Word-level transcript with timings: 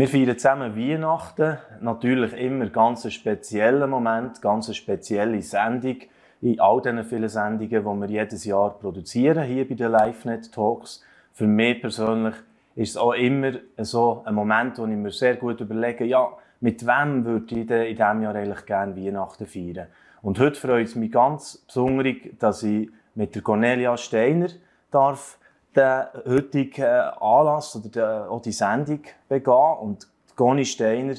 Wir 0.00 0.08
feiern 0.08 0.38
zusammen 0.38 0.74
Weihnachten. 0.78 1.58
Natürlich 1.82 2.32
immer 2.32 2.70
ganz 2.70 3.04
einen 3.04 3.12
speziellen 3.12 3.90
Moment, 3.90 4.40
ganz 4.40 4.74
spezielle 4.74 5.42
Sendung. 5.42 5.96
In 6.40 6.58
all 6.58 6.80
diesen 6.80 7.04
vielen 7.04 7.28
Sendungen, 7.28 7.68
die 7.68 7.84
wir 7.84 8.08
jedes 8.08 8.46
Jahr 8.46 8.78
produzieren, 8.78 9.44
hier 9.44 9.68
bei 9.68 9.74
den 9.74 9.92
LiveNet 9.92 10.52
Talks. 10.52 11.04
Für 11.34 11.46
mich 11.46 11.82
persönlich 11.82 12.34
ist 12.76 12.92
es 12.92 12.96
auch 12.96 13.12
immer 13.12 13.52
so 13.76 14.22
ein 14.24 14.34
Moment, 14.34 14.78
wo 14.78 14.86
ich 14.86 14.96
mir 14.96 15.10
sehr 15.10 15.36
gut 15.36 15.60
überlege, 15.60 16.06
ja, 16.06 16.30
mit 16.60 16.86
wem 16.86 17.26
würde 17.26 17.54
ich 17.54 17.70
in 17.70 17.94
diesem 17.94 18.22
Jahr 18.22 18.34
eigentlich 18.34 18.64
gerne 18.64 18.96
Weihnachten 18.96 19.44
feiern? 19.44 19.88
Und 20.22 20.38
heute 20.38 20.58
freut 20.58 20.86
es 20.86 20.94
mich 20.94 21.12
ganz 21.12 21.62
besonders, 21.66 22.16
dass 22.38 22.62
ich 22.62 22.88
mit 23.14 23.34
der 23.34 23.42
Cornelia 23.42 23.98
Steiner 23.98 24.48
darf 24.90 25.36
den 25.76 26.04
heutigen 26.26 26.82
äh, 26.82 27.10
Anlass 27.20 27.76
oder 27.76 28.30
auch 28.30 28.42
die 28.42 28.52
Sendung 28.52 29.00
begehen. 29.28 29.76
Und 29.80 30.08
Goni 30.36 30.64
Steiner 30.64 31.14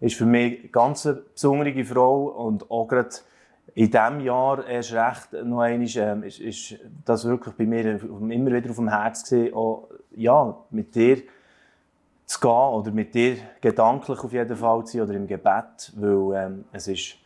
ist 0.00 0.16
für 0.16 0.26
mich 0.26 0.60
eine 0.60 0.68
ganz 0.68 1.08
besondere 1.32 1.84
Frau 1.84 2.26
und 2.26 2.70
auch 2.70 2.86
gerade 2.86 3.10
in 3.74 3.90
diesem 3.90 4.20
Jahr 4.20 4.66
erst 4.66 4.92
recht 4.92 5.32
noch 5.44 5.60
einmal, 5.60 5.88
ähm, 5.96 6.22
ist, 6.22 6.40
ist 6.40 6.76
das 7.04 7.24
wirklich 7.26 7.54
bei 7.56 7.66
mir 7.66 8.00
immer 8.00 8.52
wieder 8.52 8.70
auf 8.70 8.76
dem 8.76 8.88
Herz 8.88 9.28
gewesen, 9.28 9.54
auch, 9.54 9.88
ja, 10.12 10.56
mit 10.70 10.94
dir 10.94 11.18
zu 12.24 12.40
gehen 12.40 12.50
oder 12.50 12.90
mit 12.90 13.14
dir 13.14 13.36
gedanklich 13.60 14.18
auf 14.18 14.32
jeden 14.32 14.56
Fall 14.56 14.84
zu 14.84 14.92
sein 14.92 15.02
oder 15.02 15.14
im 15.14 15.26
Gebet, 15.26 15.92
weil 15.94 16.44
ähm, 16.44 16.64
es 16.72 16.88
ist 16.88 17.16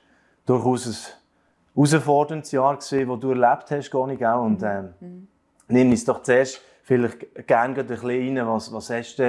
durchaus 0.45 0.87
ein 0.87 1.85
herausforderndes 1.85 2.51
Jahr 2.53 2.77
gewesen, 2.77 3.09
das 3.09 3.21
du 3.21 3.31
erlebt 3.31 3.71
hast, 3.71 3.91
Goni, 3.91 4.17
gell? 4.17 4.35
und 4.35 4.63
ähm, 4.63 4.95
mhm. 5.01 5.29
nimm 5.69 5.91
uns 5.91 6.05
doch 6.05 6.23
zuerst 6.23 6.61
vielleicht 6.91 7.47
gerne 7.47 7.79
ein 7.79 7.87
bisschen 7.87 8.37
rein, 8.37 8.47
was, 8.49 8.73
was 8.73 8.91
hast 8.91 9.17
du 9.17 9.23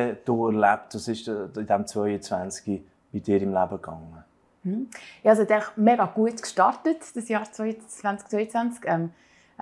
erlebt, 0.47 0.95
was 0.95 1.07
ist 1.07 1.27
in 1.27 1.51
diesem 1.53 1.85
22 1.85 2.81
bei 3.13 3.19
dir 3.19 3.39
im 3.39 3.53
Leben 3.53 3.69
gegangen? 3.69 4.23
Mhm. 4.63 4.87
Ja, 5.21 5.29
also 5.29 5.43
ich 5.43 5.49
mega 5.75 6.05
gut 6.05 6.41
gestartet, 6.41 6.97
das 7.13 7.29
Jahr 7.29 7.43
2022. 7.43 8.81
Ähm, 8.85 9.11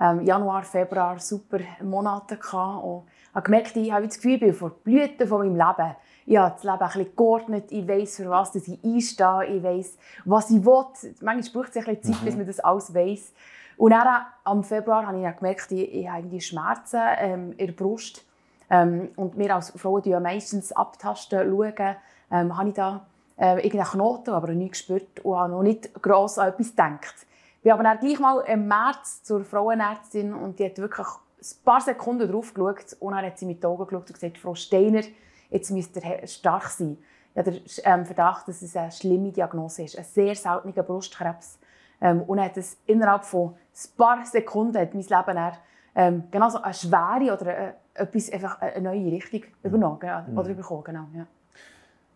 ähm, 0.00 0.22
Januar, 0.22 0.62
Februar 0.62 1.18
super 1.18 1.58
Monate 1.82 2.38
gehabt 2.38 2.84
und 2.84 3.02
habe 3.34 3.44
gemerkt, 3.44 3.76
ich 3.76 3.92
habe 3.92 4.06
das 4.06 4.16
Gefühl, 4.16 4.32
ich 4.32 4.40
bin 4.40 4.54
vor 4.54 4.70
Blüten 4.70 5.28
von 5.28 5.40
meinem 5.40 5.56
Leben. 5.56 5.94
Ich 6.24 6.38
habe 6.38 6.54
das 6.54 6.64
Leben 6.64 6.80
ein 6.80 6.88
bisschen 6.88 7.16
geordnet, 7.16 7.64
ich 7.68 7.86
weiß, 7.86 8.16
für 8.16 8.30
was 8.30 8.54
ich 8.54 8.82
einstehe, 8.82 9.44
ich 9.44 9.62
weiß, 9.62 9.98
was 10.24 10.50
ich 10.50 10.64
will. 10.64 10.86
Manchmal 11.20 11.52
braucht 11.52 11.76
es 11.76 11.86
ein 11.86 11.94
bisschen 11.94 12.14
Zeit, 12.14 12.22
mhm. 12.22 12.24
bis 12.24 12.36
man 12.36 12.46
das 12.46 12.60
alles 12.60 12.94
weiß. 12.94 13.32
Und 13.80 13.92
dann, 13.92 14.26
am 14.44 14.62
Februar 14.62 15.06
habe 15.06 15.26
ich 15.26 15.36
gemerkt, 15.38 15.72
ich, 15.72 15.94
ich 15.94 16.06
habe 16.06 16.40
Schmerzen 16.42 17.00
ähm, 17.16 17.52
in 17.56 17.68
der 17.68 17.72
Brust. 17.72 18.26
Ähm, 18.68 19.08
und 19.16 19.38
wir 19.38 19.54
als 19.54 19.70
Frauen 19.70 20.02
ja 20.04 20.20
meistens 20.20 20.70
abtasten, 20.70 21.50
schauen, 21.50 21.96
ähm, 22.30 22.58
habe 22.58 22.68
ich 22.68 22.74
da 22.74 23.06
äh, 23.38 23.54
irgendeinen 23.64 23.90
Knoten, 23.90 24.34
aber 24.34 24.48
nie 24.52 24.68
gespürt 24.68 25.20
und 25.24 25.34
habe 25.34 25.52
noch 25.52 25.62
nicht 25.62 25.94
gross 26.02 26.36
an 26.36 26.48
etwas 26.48 26.72
gedacht. 26.72 27.14
Ich 27.56 27.62
bin 27.62 27.72
aber 27.72 27.84
dann 27.84 27.98
gleich 27.98 28.20
mal 28.20 28.40
im 28.40 28.68
März 28.68 29.22
zur 29.22 29.46
Frauenärztin 29.46 30.34
und 30.34 30.58
die 30.58 30.66
hat 30.66 30.76
wirklich 30.76 31.06
ein 31.06 31.64
paar 31.64 31.80
Sekunden 31.80 32.30
drauf 32.30 32.52
geschaut 32.52 32.98
und 33.00 33.14
dann 33.14 33.24
hat 33.24 33.38
sie 33.38 33.46
mit 33.46 33.62
den 33.62 33.70
Augen 33.70 33.86
geschaut 33.86 34.10
und 34.10 34.12
gesagt, 34.12 34.36
Frau 34.36 34.54
Steiner, 34.54 35.04
jetzt 35.48 35.70
müsst 35.70 35.96
ihr 35.96 36.26
stark 36.26 36.68
sein. 36.68 36.98
Ich 37.32 37.38
habe 37.38 37.52
den 37.52 37.62
ähm, 37.84 38.04
Verdacht, 38.04 38.46
dass 38.46 38.60
es 38.60 38.76
eine 38.76 38.92
schlimme 38.92 39.32
Diagnose 39.32 39.84
ist, 39.84 39.96
ein 39.96 40.04
sehr 40.04 40.34
seltener 40.34 40.82
Brustkrebs. 40.82 41.58
Ähm, 42.02 42.22
und 42.22 42.40
hat 42.40 42.56
es 42.56 42.78
innerhalb 42.86 43.24
von 43.24 43.56
ein 43.84 43.96
paar 43.96 44.24
Sekunden 44.26 44.78
hat 44.78 44.94
mein 44.94 45.02
Leben 45.02 45.34
dann, 45.34 45.52
ähm, 45.94 46.24
genau 46.30 46.48
so 46.48 46.62
eine 46.62 46.74
schwere 46.74 47.34
oder 47.34 47.58
äh, 47.58 47.72
etwas, 47.94 48.30
einfach 48.32 48.60
eine 48.60 48.80
neue 48.80 49.12
Richtung 49.12 49.42
übernommen 49.62 49.98
genau, 49.98 50.22
mhm. 50.22 50.38
oder 50.38 50.54
bekommen. 50.54 50.84
Genau, 50.84 51.06
ja. 51.14 51.26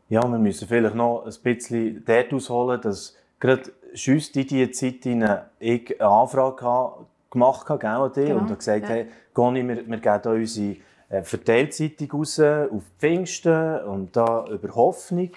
ja, 0.09 0.23
wir 0.23 0.39
müssen 0.39 0.69
vielleicht 0.69 0.95
noch 0.95 1.25
ein 1.25 1.35
bisschen 1.43 2.05
dort 2.05 2.33
ausholen, 2.33 2.81
dass 2.81 3.17
gerade 3.41 3.73
just 3.93 4.37
in 4.37 4.47
dieser 4.47 4.73
Zeit 4.73 5.07
ich 5.59 6.01
eine 6.01 6.11
Anfrage 6.11 7.07
gemacht 7.31 7.69
habe 7.69 7.79
genau. 7.79 8.05
und 8.05 8.45
habe 8.45 8.57
gesagt, 8.57 8.83
ja. 8.83 8.89
hey, 8.89 9.07
Goni, 9.33 9.67
wir, 9.67 9.87
wir 9.87 9.99
geben 9.99 10.41
unsere 10.41 10.77
äh, 11.09 11.23
Verteilzeitung 11.23 12.11
raus 12.13 12.41
auf 12.41 12.83
Pfingsten 12.99 13.81
und 13.85 14.17
da 14.17 14.47
über 14.47 14.75
Hoffnung. 14.75 15.31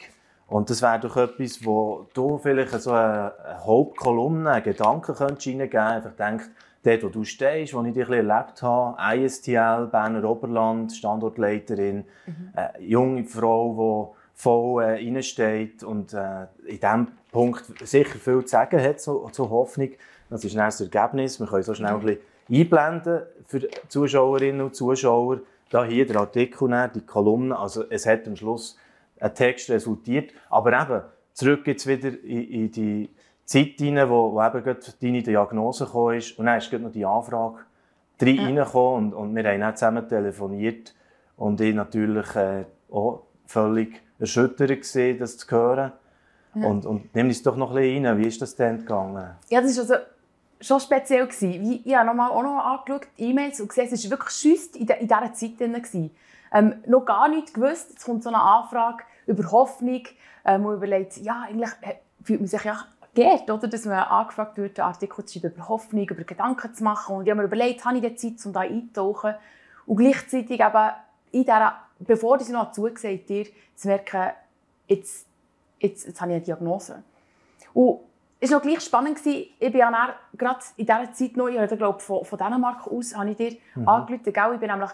Und 0.47 0.69
das 0.69 0.81
wäre 0.81 0.99
doch 0.99 1.17
etwas, 1.17 1.65
wo 1.65 2.07
du 2.13 2.37
vielleicht 2.37 2.71
so 2.81 2.91
eine 2.91 3.33
Hauptkolumne, 3.65 4.49
einen 4.49 4.63
Gedanken 4.63 5.13
könntest 5.13 5.47
reingeben 5.47 5.69
könntest. 5.69 5.95
Einfach 5.95 6.11
denkst, 6.15 6.45
dort, 6.83 7.03
wo 7.03 7.09
du 7.09 7.23
stehst, 7.25 7.73
wo 7.73 7.83
ich 7.83 7.93
dich 7.93 8.07
erlebt 8.07 8.61
habe, 8.61 9.17
ISTL, 9.17 9.87
Berner 9.91 10.23
Oberland, 10.23 10.93
Standortleiterin, 10.93 12.05
mhm. 12.25 12.51
eine 12.53 12.79
junge 12.79 13.25
Frau, 13.25 14.13
die 14.13 14.41
voll 14.41 14.83
äh, 14.83 14.93
reinsteht 14.93 15.83
und 15.83 16.13
äh, 16.13 16.43
in 16.65 16.79
diesem 16.79 17.07
Punkt 17.31 17.65
sicher 17.83 18.17
viel 18.19 18.43
zu 18.43 18.49
sagen 18.49 18.81
hat 18.81 19.01
zur, 19.01 19.31
zur 19.31 19.49
Hoffnung. 19.49 19.89
Das 20.29 20.45
ist 20.45 20.55
dann 20.55 20.65
das 20.65 20.79
Ergebnis. 20.79 21.39
Wir 21.39 21.47
können 21.47 21.63
so 21.63 21.73
schnell 21.73 21.93
ein 21.93 21.99
bisschen 22.01 22.21
einblenden 22.49 23.21
für 23.47 23.59
die 23.61 23.69
Zuschauerinnen 23.87 24.61
und 24.61 24.75
Zuschauer. 24.75 25.39
Da 25.69 25.83
hier 25.83 26.05
der 26.05 26.17
Artikel, 26.17 26.89
die 26.93 27.01
Kolumne. 27.01 27.57
Also 27.57 27.83
es 27.89 28.05
hat 28.05 28.27
am 28.27 28.35
Schluss 28.35 28.77
ein 29.19 29.35
Text 29.35 29.69
resultiert. 29.69 30.31
Aber 30.49 30.73
eben, 30.73 31.01
zurück 31.33 31.67
jetzt 31.67 31.87
wieder 31.87 32.09
in, 32.09 32.49
in 32.49 32.71
die 32.71 33.09
Zeit 33.45 33.75
hinein, 33.77 34.09
wo, 34.09 34.33
wo 34.33 34.43
eben 34.43 34.63
gerade 34.63 34.79
deine 35.01 35.23
Diagnose 35.23 35.85
gekommen 35.85 36.17
ist. 36.17 36.37
Und 36.37 36.45
dann 36.45 36.57
ist 36.57 36.69
gerade 36.69 36.83
noch 36.83 36.91
die 36.91 37.05
Anfrage 37.05 37.59
rein 38.19 38.35
ja. 38.35 38.43
reingekommen 38.43 39.13
und, 39.13 39.13
und 39.13 39.35
wir 39.35 39.43
haben 39.43 39.61
dann 39.61 39.75
zusammen 39.75 40.07
telefoniert. 40.07 40.93
Und 41.35 41.61
ich 41.61 41.75
natürlich 41.75 42.35
äh, 42.35 42.65
auch 42.91 43.23
völlig 43.45 44.01
erschüttert 44.19 44.69
gesehen, 44.69 45.19
das 45.19 45.37
zu 45.37 45.49
hören. 45.51 45.91
Ja. 46.55 46.67
Und, 46.67 46.85
und 46.85 47.13
nimm 47.13 47.27
uns 47.27 47.43
doch 47.43 47.55
noch 47.55 47.69
ein 47.69 47.75
bisschen 47.75 48.05
rein. 48.05 48.17
Wie 48.17 48.27
ist 48.27 48.41
das 48.41 48.55
denn 48.55 48.79
gegangen? 48.79 49.35
Ja, 49.49 49.61
das 49.61 49.71
ist 49.71 49.79
also 49.79 49.95
schon 50.59 50.79
speziell 50.79 51.27
gewesen. 51.27 51.81
Ich 51.85 51.95
habe 51.95 52.07
noch 52.07 52.15
mal 52.15 52.29
auch 52.29 52.41
noch 52.43 52.57
angeschaut, 52.57 53.07
E-Mails 53.17 53.61
und 53.61 53.69
gesehen, 53.69 53.89
es 53.91 54.03
war 54.05 54.17
wirklich 54.17 54.33
schüss 54.33 54.67
in, 54.75 54.87
in 54.87 55.07
dieser 55.07 55.33
Zeit 55.33 55.59
drin. 55.59 56.09
Ähm, 56.53 56.75
noch 56.85 57.05
gar 57.05 57.27
nicht 57.27 57.53
gewusst, 57.53 57.91
jetzt 57.91 58.05
kommt 58.05 58.23
so 58.23 58.29
eine 58.29 58.41
Anfrage 58.41 59.03
über 59.25 59.51
Hoffnung, 59.51 60.03
ähm, 60.45 60.63
wo 60.63 60.73
überlegt, 60.73 61.17
ja, 61.17 61.45
eigentlich 61.47 61.71
äh, 61.81 61.95
fühlt 62.23 62.39
man 62.39 62.47
sich 62.47 62.63
ja 62.63 62.85
geehrt, 63.13 63.49
oder? 63.49 63.67
dass 63.67 63.85
man 63.85 63.99
angefragt 63.99 64.57
wird, 64.57 64.79
einen 64.79 64.89
Artikel 64.89 65.25
zu 65.25 65.39
schreiben 65.39 65.55
über 65.55 65.67
Hoffnung, 65.67 66.07
über 66.07 66.23
Gedanken 66.23 66.73
zu 66.73 66.83
machen. 66.83 67.17
Und 67.17 67.25
ich 67.25 67.31
habe 67.31 67.41
mir 67.41 67.47
überlegt, 67.47 67.83
habe 67.83 67.97
ich 67.97 68.03
die 68.03 68.15
Zeit, 68.15 68.45
um 68.45 68.53
da 68.53 68.61
einzutauchen? 68.61 69.35
Und 69.85 69.97
gleichzeitig 69.97 70.59
eben 70.59 70.89
in 71.31 71.43
dieser, 71.43 71.75
bevor 71.99 72.39
ich 72.39 72.49
noch 72.49 72.71
zugesagt 72.71 73.27
dir 73.27 73.47
zu 73.75 73.87
merken, 73.87 74.31
jetzt, 74.87 75.25
jetzt, 75.79 76.07
jetzt 76.07 76.21
habe 76.21 76.31
ich 76.31 76.35
eine 76.35 76.45
Diagnose. 76.45 77.03
Und 77.73 77.99
es 78.39 78.51
war 78.51 78.59
noch 78.59 78.65
gleich 78.65 78.81
spannend. 78.81 79.19
Ich 79.25 79.57
bin 79.59 79.77
ja 79.77 80.15
gerade 80.37 80.59
in 80.75 80.85
dieser 80.85 81.13
Zeit 81.13 81.37
noch, 81.37 81.47
ich 81.47 81.77
glaube, 81.77 81.99
von, 81.99 82.23
von 82.23 82.37
Dänemark 82.37 82.87
aus, 82.87 83.15
habe 83.15 83.31
ich 83.31 83.37
dir 83.37 83.57
mhm. 83.75 83.87
angerufen. 83.87 84.27
Ich 84.27 84.59
bin 84.59 84.69
nämlich 84.69 84.91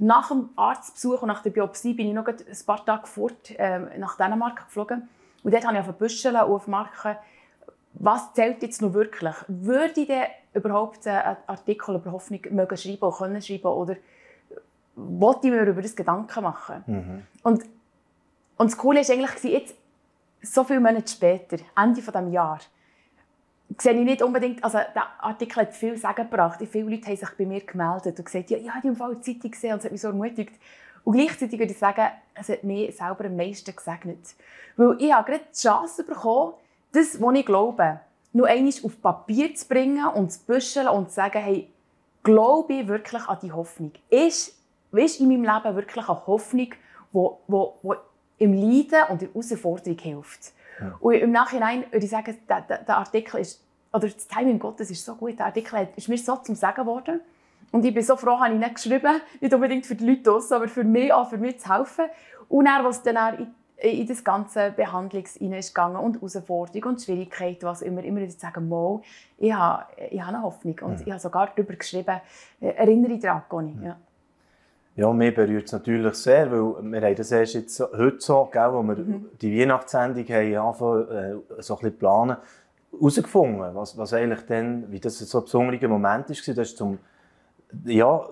nach 0.00 0.28
dem 0.28 0.48
Arztbesuch 0.56 1.22
und 1.22 1.28
nach 1.28 1.42
der 1.42 1.50
Biopsie 1.50 1.92
bin 1.92 2.08
ich 2.08 2.14
noch 2.14 2.26
ein 2.26 2.36
paar 2.66 2.84
Tage 2.84 3.06
fort 3.06 3.50
äh, 3.58 3.98
nach 3.98 4.16
Dänemark 4.16 4.64
geflogen. 4.66 5.08
Und 5.42 5.52
dort 5.52 5.66
habe 5.66 5.78
ich 5.78 5.86
auf 5.86 5.94
Büschel 5.94 6.34
und 6.34 6.40
auf 6.40 6.66
Marken, 6.66 7.16
was 7.94 8.32
zählt 8.32 8.62
jetzt 8.62 8.80
noch 8.80 8.94
wirklich? 8.94 9.34
Würde 9.48 10.00
ich 10.00 10.06
denn 10.06 10.24
überhaupt 10.54 11.06
einen 11.06 11.36
Artikel 11.46 11.96
über 11.96 12.12
Hoffnung 12.12 12.40
mögen 12.50 12.76
schreiben 12.76 13.02
oder 13.02 13.16
können 13.16 13.42
schreiben 13.42 13.66
oder 13.66 13.96
wollte 14.96 15.48
ich 15.48 15.52
mir 15.52 15.64
über 15.64 15.82
das 15.82 15.94
Gedanken 15.94 16.42
machen? 16.42 16.84
Mhm. 16.86 17.22
Und, 17.42 17.64
und 18.56 18.70
das 18.70 18.78
Coole 18.78 19.00
war 19.00 19.14
eigentlich, 19.14 19.52
jetzt, 19.52 19.74
so 20.42 20.64
viele 20.64 20.80
Monate 20.80 21.08
später, 21.08 21.58
Ende 21.76 22.00
dieses 22.00 22.32
Jahres, 22.32 22.70
sehe 23.78 23.92
ich 23.92 24.04
nicht 24.04 24.22
unbedingt, 24.22 24.62
also 24.64 24.78
der 24.78 25.06
Artikel 25.20 25.62
hat 25.62 25.74
viel 25.74 25.96
Sagen 25.96 26.28
gebracht. 26.28 26.60
Viele 26.70 26.90
Leute 26.90 27.06
haben 27.06 27.16
sich 27.16 27.30
bei 27.38 27.46
mir 27.46 27.60
gemeldet 27.60 28.18
und 28.18 28.24
gesagt, 28.24 28.50
ja, 28.50 28.58
ich 28.58 28.70
habe 28.70 28.88
die 28.88 28.96
Fall 28.96 29.20
Zeitung 29.20 29.50
gesehen 29.50 29.72
und 29.72 29.78
es 29.78 29.84
hat 29.84 29.92
mich 29.92 30.00
so 30.00 30.08
ermutigt. 30.08 30.52
Und 31.04 31.14
gleichzeitig 31.14 31.58
würde 31.58 31.72
ich 31.72 31.78
sagen, 31.78 32.06
es 32.34 32.48
hat 32.48 32.64
mich 32.64 32.96
selber 32.96 33.24
am 33.24 33.36
meisten 33.36 33.74
gesegnet. 33.74 34.18
Weil 34.76 34.96
ich 35.00 35.12
habe 35.12 35.30
gerade 35.30 35.44
die 35.50 35.58
Chance 35.58 36.04
bekommen, 36.04 36.54
das, 36.92 37.20
was 37.20 37.34
ich 37.34 37.46
glaube, 37.46 38.00
nur 38.32 38.46
einmal 38.46 38.72
auf 38.82 39.00
Papier 39.00 39.54
zu 39.54 39.66
bringen 39.66 40.06
und 40.06 40.30
zu 40.30 40.40
büscheln 40.46 40.88
und 40.88 41.08
zu 41.08 41.14
sagen, 41.16 41.42
hey, 41.42 41.68
glaube 42.22 42.74
ich 42.74 42.88
wirklich 42.88 43.22
an 43.26 43.38
die 43.42 43.52
Hoffnung? 43.52 43.92
Ist, 44.08 44.56
ist 44.92 45.20
in 45.20 45.28
meinem 45.28 45.44
Leben 45.44 45.76
wirklich 45.76 46.08
eine 46.08 46.26
Hoffnung, 46.26 46.70
die, 47.12 47.28
die, 47.48 47.66
die 47.82 48.44
im 48.44 48.52
Leiden 48.54 49.02
und 49.10 49.22
in 49.22 49.28
der 49.28 49.28
Herausforderung 49.28 49.98
hilft? 49.98 50.52
Ja. 50.80 50.96
Und 51.00 51.14
im 51.14 51.30
Nachhinein 51.30 51.84
würde 51.90 52.04
ich 52.04 52.10
sagen, 52.10 52.36
der, 52.48 52.60
der, 52.60 52.96
Artikel 52.96 53.40
ist, 53.40 53.62
oder 53.92 54.08
das 54.08 54.26
Timing 54.26 54.58
Gottes 54.58 54.90
ist 54.90 55.04
so 55.04 55.14
gut, 55.14 55.38
der 55.38 55.46
Artikel 55.46 55.88
ist 55.96 56.08
mir 56.08 56.18
so 56.18 56.36
zum 56.36 56.54
Sagen 56.54 56.82
geworden. 56.82 57.20
Und 57.72 57.84
ich 57.84 57.94
bin 57.94 58.02
so 58.02 58.16
froh, 58.16 58.40
habe 58.40 58.54
ich 58.54 58.58
nicht 58.58 58.74
geschrieben, 58.74 59.20
nicht 59.40 59.54
unbedingt 59.54 59.86
für 59.86 59.94
die 59.94 60.04
Leute 60.04 60.22
draussen, 60.22 60.54
aber 60.54 60.68
für 60.68 60.84
mich 60.84 61.12
auch, 61.12 61.28
für 61.28 61.38
mich 61.38 61.60
zu 61.60 61.72
helfen. 61.72 62.06
Und 62.48 62.66
er, 62.66 62.84
was 62.84 63.02
dann 63.02 63.38
in, 63.38 63.54
in 64.00 64.06
das 64.06 64.24
ganze 64.24 64.72
Behandlungs 64.72 65.36
ist 65.36 65.74
gegangen 65.74 65.96
und 65.96 66.16
Herausforderung 66.16 66.90
und 66.90 67.02
Schwierigkeit, 67.02 67.62
was 67.62 67.82
immer, 67.82 68.02
immer 68.02 68.20
wieder 68.20 68.32
sagen, 68.32 68.68
mal, 68.68 69.00
ich 69.38 69.52
habe, 69.52 69.84
ich 70.10 70.20
habe 70.20 70.34
eine 70.34 70.42
Hoffnung. 70.42 70.78
Und 70.82 71.00
ja. 71.00 71.06
ich 71.06 71.10
habe 71.12 71.20
sogar 71.20 71.52
darüber 71.54 71.74
geschrieben, 71.74 72.20
erinnere 72.60 73.12
dich 73.12 73.20
daran, 73.20 73.42
Conny. 73.48 73.76
Ja. 73.82 73.96
Ja, 74.96 75.12
mir 75.12 75.32
berührt 75.32 75.66
es 75.66 75.72
natürlich 75.72 76.14
sehr, 76.14 76.50
weil 76.50 76.92
wir 76.92 77.00
haben 77.00 77.14
das 77.14 77.30
erst 77.32 77.54
jetzt 77.54 77.80
heute 77.80 78.20
so, 78.20 78.48
gell, 78.52 78.72
wo 78.72 78.82
wir 78.82 78.96
mhm. 78.96 79.26
die 79.40 79.58
Weihnachtssendung 79.58 80.24
haben 80.24 80.56
angefangen, 80.56 81.42
äh, 81.58 81.62
so 81.62 81.74
ein 81.74 81.80
bisschen 81.80 81.98
planen, 81.98 82.36
herausgefunden, 82.92 83.74
was, 83.74 83.96
was 83.96 84.12
eigentlich 84.12 84.44
dann, 84.46 84.90
wie 84.90 85.00
das 85.00 85.18
so 85.18 85.38
ein 85.38 85.44
besonderer 85.44 85.88
Moment 85.88 86.28
war. 86.28 86.54
Das 86.54 86.68
ist 86.68 86.76
zum 86.76 86.98
ja, 87.84 88.26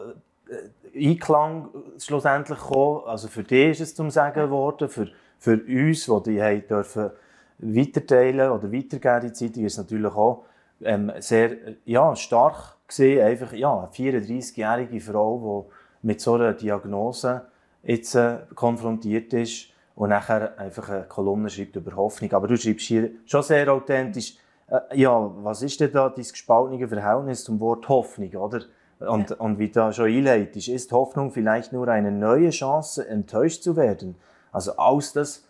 äh, 0.94 1.08
Einklang 1.08 1.68
schlussendlich 1.98 2.58
gekommen. 2.58 3.02
Also 3.06 3.28
für 3.28 3.44
dich 3.44 3.70
ist 3.70 3.80
es 3.80 3.94
zum 3.94 4.10
Sagen 4.10 4.42
geworden, 4.42 4.88
für, 4.88 5.08
für 5.38 5.52
uns, 5.54 6.06
die 6.06 6.22
die 6.30 6.42
haben 6.42 6.66
dürfen 6.66 7.10
weiterteilen 7.58 8.50
oder 8.50 8.72
weitergeben 8.72 9.20
die 9.28 9.32
Zeitung, 9.32 9.64
ist 9.64 9.78
natürlich 9.78 10.12
auch 10.12 10.44
ähm, 10.82 11.12
sehr 11.18 11.56
ja, 11.84 12.14
stark 12.16 12.76
gesehen. 12.86 13.24
Einfach 13.24 13.52
ja, 13.52 13.78
eine 13.78 13.88
34-jährige 13.88 15.00
Frau, 15.00 15.66
die 15.70 15.77
mit 16.02 16.20
so 16.20 16.34
einer 16.34 16.52
Diagnose 16.52 17.42
jetzt 17.82 18.14
äh, 18.14 18.38
konfrontiert 18.54 19.32
ist 19.32 19.68
und 19.94 20.10
nachher 20.10 20.58
einfach 20.58 20.88
eine 20.90 21.04
Kolumne 21.04 21.50
schreibt 21.50 21.76
über 21.76 21.96
Hoffnung. 21.96 22.32
Aber 22.32 22.46
du 22.46 22.56
schreibst 22.56 22.86
hier 22.86 23.10
schon 23.26 23.42
sehr 23.42 23.72
authentisch, 23.72 24.36
äh, 24.68 25.00
ja, 25.00 25.30
was 25.42 25.62
ist 25.62 25.80
denn 25.80 25.92
da 25.92 26.08
dein 26.08 26.24
gespaltene 26.24 26.88
Verhältnis 26.88 27.44
zum 27.44 27.58
Wort 27.60 27.88
Hoffnung, 27.88 28.30
oder? 28.34 28.62
Und, 29.00 29.30
ja. 29.30 29.36
und 29.36 29.58
wie 29.58 29.70
da 29.70 29.92
schon 29.92 30.06
einleitest, 30.06 30.68
ist 30.68 30.92
Hoffnung 30.92 31.30
vielleicht 31.30 31.72
nur 31.72 31.88
eine 31.88 32.10
neue 32.10 32.50
Chance, 32.50 33.08
enttäuscht 33.08 33.62
zu 33.62 33.76
werden? 33.76 34.16
Also 34.52 34.76
alles 34.76 35.12
das, 35.12 35.44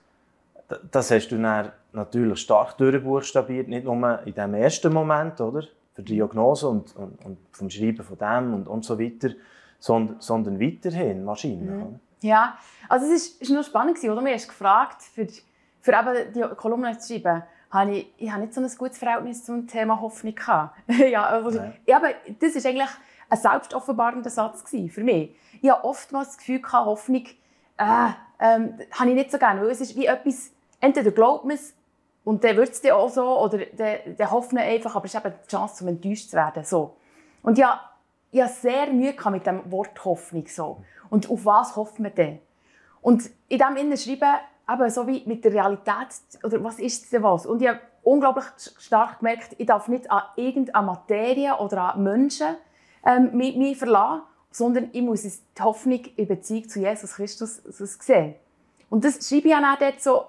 das 0.90 1.10
hast 1.10 1.28
du 1.28 1.40
dann 1.40 1.72
natürlich 1.92 2.40
stark 2.40 2.76
durchbuchstabiert, 2.76 3.68
nicht 3.68 3.84
nur 3.84 4.20
in 4.24 4.34
dem 4.34 4.54
ersten 4.54 4.92
Moment, 4.92 5.40
oder? 5.40 5.62
Für 5.94 6.02
die 6.02 6.14
Diagnose 6.14 6.68
und, 6.68 6.94
und, 6.96 7.24
und 7.24 7.38
vom 7.50 7.70
Schreiben 7.70 8.04
von 8.04 8.18
dem 8.18 8.54
und, 8.54 8.68
und 8.68 8.84
so 8.84 8.98
weiter, 8.98 9.30
sondern, 9.78 10.20
sondern 10.20 10.60
weiterhin 10.60 11.26
wahrscheinlich. 11.26 11.70
Mhm. 11.70 12.00
Ja, 12.20 12.56
also 12.88 13.06
es 13.06 13.12
ist, 13.12 13.42
ist 13.42 13.50
nur 13.50 13.62
spannend 13.62 14.02
oder? 14.02 14.20
Mir 14.20 14.34
hast 14.34 14.48
gefragt, 14.48 15.02
für, 15.02 15.26
für 15.80 15.92
eben 15.92 16.32
die 16.32 16.42
Kolumne 16.56 16.98
zu 16.98 17.14
schreiben, 17.14 17.42
habe 17.70 17.92
ich, 17.92 18.12
ich 18.16 18.30
habe 18.30 18.42
nicht 18.42 18.54
so 18.54 18.60
ein 18.60 18.70
gutes 18.76 18.98
Verhältnis 18.98 19.44
zum 19.44 19.66
Thema 19.66 20.00
Hoffnung 20.00 20.34
gehabt. 20.34 20.76
ja, 21.10 21.26
also, 21.26 21.60
ja. 21.86 21.96
aber 21.96 22.08
das 22.40 22.54
ist 22.54 22.66
eigentlich 22.66 22.88
ein 23.28 23.38
selbstoffenbarender 23.38 24.30
Satz 24.30 24.64
für 24.68 25.04
mich. 25.04 25.36
Ich 25.60 25.70
habe 25.70 25.84
oftmals 25.84 26.28
das 26.28 26.38
Gefühl 26.38 26.60
gehabt, 26.60 26.86
Hoffnung 26.86 27.24
äh, 27.76 28.08
ähm, 28.40 28.78
habe 28.92 29.10
ich 29.10 29.14
nicht 29.14 29.30
so 29.30 29.38
gerne, 29.38 29.60
weil 29.60 29.70
es 29.70 29.80
ist 29.80 29.96
wie 29.96 30.06
etwas, 30.06 30.50
entweder 30.80 31.10
glaubt 31.10 31.44
man 31.44 31.56
es 31.56 31.74
und 32.24 32.42
dann 32.42 32.56
wird 32.56 32.70
es 32.70 32.80
dir 32.80 32.96
auch 32.96 33.10
so, 33.10 33.38
oder 33.40 33.58
dann, 33.76 34.16
dann 34.16 34.30
hofft 34.30 34.52
man 34.52 34.62
einfach, 34.62 34.96
aber 34.96 35.04
es 35.04 35.14
ist 35.14 35.24
eben 35.24 35.34
die 35.44 35.48
Chance, 35.48 35.84
um 35.84 35.88
enttäuscht 35.88 36.30
zu 36.30 36.36
werden. 36.36 36.64
So. 36.64 36.96
Und 37.42 37.58
ja, 37.58 37.80
ich 38.30 38.40
habe 38.42 38.52
sehr 38.52 38.92
Mühe 38.92 39.14
mit 39.30 39.46
dem 39.46 39.70
Wort 39.70 40.04
Hoffnung. 40.04 40.46
So. 40.46 40.82
Und 41.10 41.30
auf 41.30 41.44
was 41.44 41.76
hofft 41.76 41.98
man 41.98 42.14
denn? 42.14 42.40
Und 43.00 43.30
in 43.48 43.58
diesem 43.58 43.76
Innen 43.76 43.96
schreiben, 43.96 44.38
eben 44.70 44.90
so 44.90 45.06
wie 45.06 45.22
mit 45.26 45.44
der 45.44 45.52
Realität, 45.52 46.08
oder 46.44 46.62
was 46.62 46.78
ist 46.78 47.12
denn 47.12 47.22
was? 47.22 47.46
Und 47.46 47.62
ich 47.62 47.68
habe 47.68 47.80
unglaublich 48.02 48.46
stark 48.78 49.20
gemerkt, 49.20 49.54
ich 49.58 49.66
darf 49.66 49.88
nicht 49.88 50.10
an 50.10 50.22
irgendeine 50.36 50.86
Materie 50.86 51.56
oder 51.56 51.94
an 51.94 52.02
Menschen 52.02 52.56
ähm, 53.04 53.30
mich, 53.36 53.56
mich 53.56 53.78
verlassen, 53.78 54.22
sondern 54.50 54.90
ich 54.92 55.02
muss 55.02 55.22
die 55.22 55.62
Hoffnung 55.62 56.04
in 56.16 56.26
Beziehung 56.26 56.68
zu 56.68 56.80
Jesus 56.80 57.14
Christus 57.14 57.62
sehen. 58.00 58.34
Und 58.90 59.04
das 59.04 59.26
schreibe 59.26 59.48
ich 59.48 59.54
auch 59.54 59.78
dort 59.78 60.02
so 60.02 60.24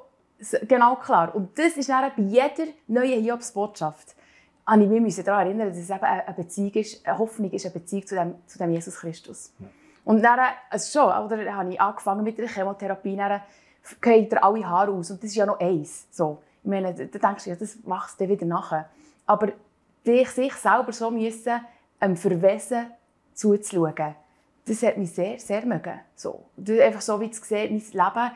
Genau 0.68 0.96
klar. 0.96 1.36
Und 1.36 1.58
das 1.60 1.76
ist 1.76 1.90
dann 1.90 2.12
bei 2.16 2.24
jeder 2.24 2.72
neuen 2.88 3.22
Hiobs-Botschaft, 3.22 4.16
habe 4.70 4.84
ich 4.84 4.90
mich 5.02 5.16
daran 5.24 5.48
erinnern, 5.48 5.70
dass 5.70 5.78
es 5.78 5.90
eben 5.90 6.04
eine 6.04 6.34
Beziehung 6.36 6.72
ist, 6.72 7.06
eine 7.06 7.18
Hoffnung 7.18 7.52
ist, 7.52 7.66
eine 7.66 7.74
Beziehung 7.74 8.06
zu 8.06 8.16
dem, 8.16 8.36
zu 8.46 8.58
dem 8.60 8.72
Jesus 8.72 8.96
Christus. 8.98 9.52
Ja. 9.60 9.68
Und 10.06 10.24
dann, 10.24 10.40
also 10.70 11.00
schon, 11.00 11.26
oder, 11.26 11.44
dann 11.44 11.56
habe 11.56 11.74
ich 11.74 11.82
angefangen 11.82 12.24
mit 12.24 12.38
der 12.38 12.48
Chemotherapie, 12.48 13.16
dann 13.16 13.42
gehen 14.02 14.30
dir 14.30 14.44
alle 14.44 14.68
Haare 14.68 14.92
aus 14.92 15.12
und 15.12 15.22
das 15.24 15.32
ist 15.32 15.36
ja 15.36 15.46
noch 15.46 15.60
eins. 15.60 16.08
So. 16.12 16.42
Ich 16.64 16.70
meine, 16.70 16.94
da 16.94 17.20
denkst 17.20 17.44
du, 17.44 17.50
ja, 17.50 17.56
das 17.56 17.78
machst 17.84 18.20
du 18.20 18.28
wieder 18.28 18.46
nachher. 18.46 18.90
Aber 19.26 19.50
dich, 20.06 20.30
sich 20.30 20.54
selber 20.54 20.92
so 20.92 21.12
müssen, 21.12 21.62
ähm, 22.02 22.16
verwesen 22.16 22.88
zuzuschauen, 23.34 24.16
das 24.66 24.84
hat 24.84 24.98
mich 24.98 25.12
sehr, 25.14 25.40
sehr 25.40 25.66
mögen. 25.66 26.00
So. 26.16 26.46
Einfach 26.58 27.02
so 27.02 27.20
wie 27.20 27.32
zu 27.32 27.44
sehen, 27.44 27.74
mein 27.74 28.06
Leben 28.06 28.32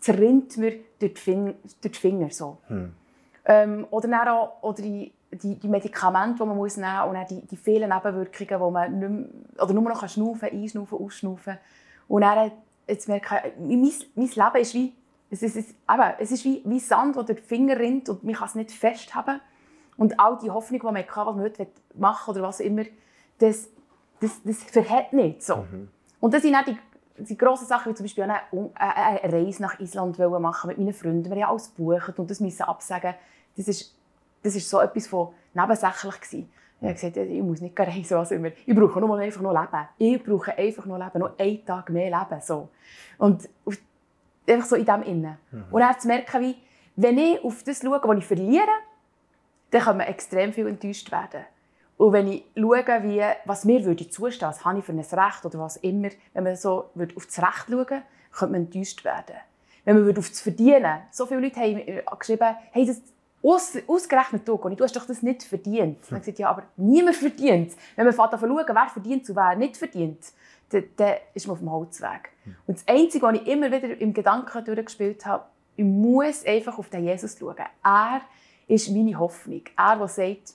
zerrinnt 0.00 0.56
mir 0.56 0.72
durch 0.98 1.14
die 1.14 1.20
Finger. 1.20 1.54
Durch 1.80 1.92
die 1.92 1.98
Finger 1.98 2.30
so. 2.30 2.58
Hm. 2.68 2.94
Ähm, 3.44 3.86
oder 3.90 4.08
dann 4.08 4.28
auch 4.28 4.62
oder 4.62 4.82
die, 4.82 5.12
die, 5.30 5.56
die, 5.56 5.68
Medikamente, 5.68 6.42
die 6.42 6.48
man 6.48 6.56
muss 6.56 6.76
nehmen 6.76 6.96
muss, 6.96 7.08
und 7.08 7.14
dann 7.14 7.26
die, 7.26 7.46
die 7.46 7.56
vielen 7.56 7.90
Nebenwirkungen, 7.90 8.60
wo 8.60 8.70
man 8.70 8.98
nicht 8.98 9.10
mehr, 9.10 9.64
oder 9.64 9.74
nur 9.74 9.82
noch 9.82 10.08
schnaufen 10.08 10.48
einschnaufen, 10.50 10.98
ausschnaufen 10.98 11.58
Und 12.08 12.22
dann 12.22 12.52
jetzt 12.86 13.08
merke 13.08 13.42
ich, 13.46 13.52
mein, 13.58 13.92
mein 14.14 14.26
Leben 14.26 14.62
ist 14.62 14.74
wie, 14.74 14.94
es 15.30 15.42
ist, 15.42 15.56
es, 15.56 15.70
eben, 15.70 16.12
es 16.18 16.30
ist 16.30 16.44
wie, 16.44 16.62
wie 16.64 16.80
Sand, 16.80 17.16
der 17.16 17.24
durch 17.24 17.40
die 17.40 17.46
Finger 17.46 17.78
rinnt 17.78 18.08
und 18.08 18.24
man 18.24 18.34
kann 18.34 18.48
es 18.48 18.54
nicht 18.54 18.70
festhaben. 18.72 19.40
Und 19.98 20.18
all 20.18 20.38
die 20.38 20.50
Hoffnung, 20.50 20.80
die 20.80 20.86
man 20.86 20.96
hatte, 20.96 21.26
was 21.26 21.34
man 21.34 21.44
heute 21.44 21.66
machen 21.94 22.30
oder 22.30 22.42
was 22.42 22.60
immer, 22.60 22.84
das, 23.38 23.68
das, 24.20 24.40
das 24.42 24.62
verhält 24.62 25.12
nicht 25.12 25.42
so. 25.42 25.56
Mhm. 25.56 25.88
Und 26.20 26.34
das 26.34 26.42
sind 26.42 26.54
auch 26.54 26.64
die 26.64 26.78
die 27.18 27.36
grossen 27.36 27.66
Sachen, 27.66 27.90
wie 27.90 27.94
zum 27.94 28.04
Beispiel 28.04 28.24
eine, 28.24 28.40
eine 28.74 29.32
Reise 29.32 29.62
nach 29.62 29.78
Island 29.80 30.18
machen 30.18 30.68
mit 30.68 30.78
meinen 30.78 30.94
Freunden. 30.94 31.24
Wir 31.24 31.44
haben 31.44 31.50
alles 31.50 31.74
gebucht 31.74 32.18
und 32.18 32.30
das 32.30 32.40
müssen 32.40 32.62
absagen. 32.62 33.14
Das 33.56 33.68
ist, 33.68 33.97
das 34.42 34.54
ist 34.56 34.68
so 34.68 34.80
etwas 34.80 35.06
von 35.06 35.28
nebensächlich 35.54 36.20
gewesen. 36.20 36.50
Ich 36.80 36.84
habe 36.84 36.94
gesagt, 36.94 37.16
ich 37.16 37.42
muss 37.42 37.60
nicht 37.60 37.78
reisen, 37.78 38.16
was 38.16 38.30
immer. 38.30 38.50
Ich 38.66 38.74
brauche 38.74 39.00
nur 39.00 39.18
einfach 39.18 39.40
noch 39.40 39.52
Leben. 39.52 39.88
Ich 39.98 40.22
brauche 40.22 40.56
einfach 40.56 40.86
noch 40.86 40.98
Leben, 40.98 41.18
noch 41.18 41.38
einen 41.38 41.64
Tag 41.64 41.90
mehr 41.90 42.06
Leben. 42.10 42.40
So. 42.40 42.68
Und 43.18 43.48
einfach 44.48 44.66
so 44.66 44.76
in 44.76 44.84
dem 44.84 45.02
Innen. 45.02 45.38
Mhm. 45.50 45.64
Und 45.70 45.80
dann 45.80 45.98
zu 45.98 46.06
merken, 46.06 46.40
wie, 46.40 46.56
wenn 46.96 47.18
ich 47.18 47.42
auf 47.44 47.62
das 47.64 47.80
schaue, 47.80 48.00
was 48.02 48.18
ich 48.18 48.26
verliere, 48.26 48.66
dann 49.70 49.82
kann 49.82 49.96
man 49.96 50.06
extrem 50.06 50.52
viel 50.52 50.66
enttäuscht 50.66 51.10
werden. 51.10 51.44
Und 51.96 52.12
wenn 52.12 52.28
ich 52.28 52.44
schaue, 52.56 53.02
wie, 53.02 53.22
was 53.44 53.64
mir 53.64 53.84
würde 53.84 54.08
zustehen, 54.08 54.48
was 54.48 54.64
habe 54.64 54.78
ich 54.78 54.84
für 54.84 54.92
ein 54.92 55.00
Recht 55.00 55.44
oder 55.44 55.58
was 55.58 55.76
immer, 55.78 56.10
wenn 56.32 56.44
man 56.44 56.56
so 56.56 56.90
würde 56.94 57.16
auf 57.16 57.26
das 57.26 57.38
Recht 57.40 57.66
schauen 57.68 57.86
könnte 57.86 58.52
man 58.52 58.62
enttäuscht 58.62 59.04
werden. 59.04 59.36
Wenn 59.84 59.96
man 59.96 60.04
würde 60.04 60.20
auf 60.20 60.28
das 60.28 60.40
Verdienen, 60.40 61.00
so 61.10 61.26
viele 61.26 61.40
Leute 61.40 61.60
haben 61.60 62.18
geschrieben, 62.18 62.56
hey, 62.70 62.86
das 62.86 63.02
aus, 63.42 63.76
ausgerechnet 63.86 64.46
du, 64.46 64.56
Conny, 64.56 64.76
du 64.76 64.84
hast 64.84 64.96
doch 64.96 65.06
das 65.06 65.22
nicht 65.22 65.42
verdient. 65.42 65.98
Hm. 66.02 66.10
Dann 66.10 66.20
gesagt, 66.20 66.38
ja, 66.38 66.50
aber 66.50 66.64
niemand 66.76 67.16
verdient. 67.16 67.72
Wenn 67.96 68.06
man 68.06 68.14
schaut, 68.14 68.32
schauen, 68.32 68.64
wer 68.66 68.88
verdient 68.88 69.28
und 69.28 69.36
wer 69.36 69.56
nicht 69.56 69.76
verdient, 69.76 70.18
dann, 70.70 70.84
dann 70.96 71.14
ist 71.34 71.46
man 71.46 71.54
auf 71.54 71.60
dem 71.60 71.70
Holzweg. 71.70 72.30
Hm. 72.44 72.56
Und 72.66 72.78
das 72.78 72.88
Einzige, 72.88 73.24
was 73.24 73.34
ich 73.34 73.46
immer 73.46 73.66
wieder 73.70 74.00
im 74.00 74.12
Gedanken 74.12 74.64
durchgespielt 74.64 75.24
habe, 75.26 75.44
ich 75.76 75.84
muss 75.84 76.44
einfach 76.44 76.76
auf 76.78 76.88
den 76.88 77.04
Jesus 77.04 77.38
schauen. 77.38 77.54
Er 77.84 78.20
ist 78.66 78.90
meine 78.90 79.18
Hoffnung. 79.18 79.62
Er, 79.76 79.96
der 79.96 80.08
sagt, 80.08 80.54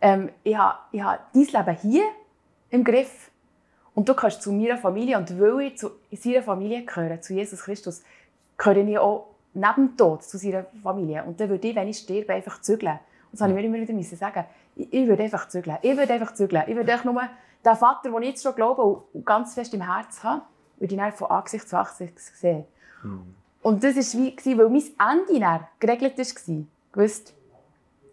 ähm, 0.00 0.30
ich 0.42 0.56
habe, 0.56 0.78
ich 0.92 1.02
habe 1.02 1.20
dein 1.32 1.42
Leben 1.42 1.78
hier 1.82 2.04
im 2.70 2.82
Griff 2.82 3.30
und 3.94 4.08
du 4.08 4.14
kannst 4.14 4.42
zu 4.42 4.52
meiner 4.52 4.78
Familie 4.78 5.18
und 5.18 5.38
weil 5.38 5.68
ich 5.68 5.78
zu 5.78 5.90
seiner 6.10 6.42
Familie 6.42 6.84
gehöre, 6.84 7.20
zu 7.20 7.34
Jesus 7.34 7.62
Christus, 7.62 8.02
gehöre 8.56 8.88
ich 8.88 8.98
auch 8.98 9.33
neben 9.54 9.88
dem 9.88 9.96
Tod 9.96 10.22
zu 10.22 10.38
seiner 10.38 10.64
Familie. 10.82 11.24
Und 11.24 11.40
dann 11.40 11.48
würde 11.48 11.68
ich, 11.68 11.74
wenn 11.74 11.88
ich 11.88 11.98
sterbe, 11.98 12.34
einfach 12.34 12.60
zügeln. 12.60 12.94
Und 12.94 13.32
das 13.32 13.40
habe 13.40 13.52
ich 13.52 13.56
mir 13.56 13.64
immer 13.64 13.88
wieder 13.88 14.02
sagen. 14.16 14.44
Ich, 14.76 14.92
ich 14.92 15.08
würde 15.08 15.22
einfach 15.22 15.48
zügeln. 15.48 15.78
Ich 15.82 15.96
würde 15.96 16.12
einfach 16.12 16.34
zügeln. 16.34 16.64
Ich 16.66 16.76
würde 16.76 16.92
einfach 16.92 17.04
nur 17.04 17.22
den 17.64 17.76
Vater, 17.76 18.10
den 18.10 18.22
ich 18.22 18.28
jetzt 18.30 18.42
schon 18.42 18.54
glaube 18.54 18.82
und 19.12 19.24
ganz 19.24 19.54
fest 19.54 19.72
im 19.74 19.80
Herzen 19.80 20.22
habe, 20.22 20.42
würde 20.78 20.94
ich 20.94 21.00
dann 21.00 21.12
von 21.12 21.30
Angesicht 21.30 21.68
zu 21.68 21.78
Angesicht 21.78 22.18
sehen. 22.18 22.64
Mhm. 23.02 23.34
Und 23.62 23.82
das 23.82 23.96
war 23.96 24.20
wie, 24.20 24.58
weil 24.58 24.68
mein 24.68 24.82
Ende 25.18 25.40
dann 25.40 25.66
geregelt 25.78 26.18
war. 26.18 26.56
Gewusst, 26.92 27.34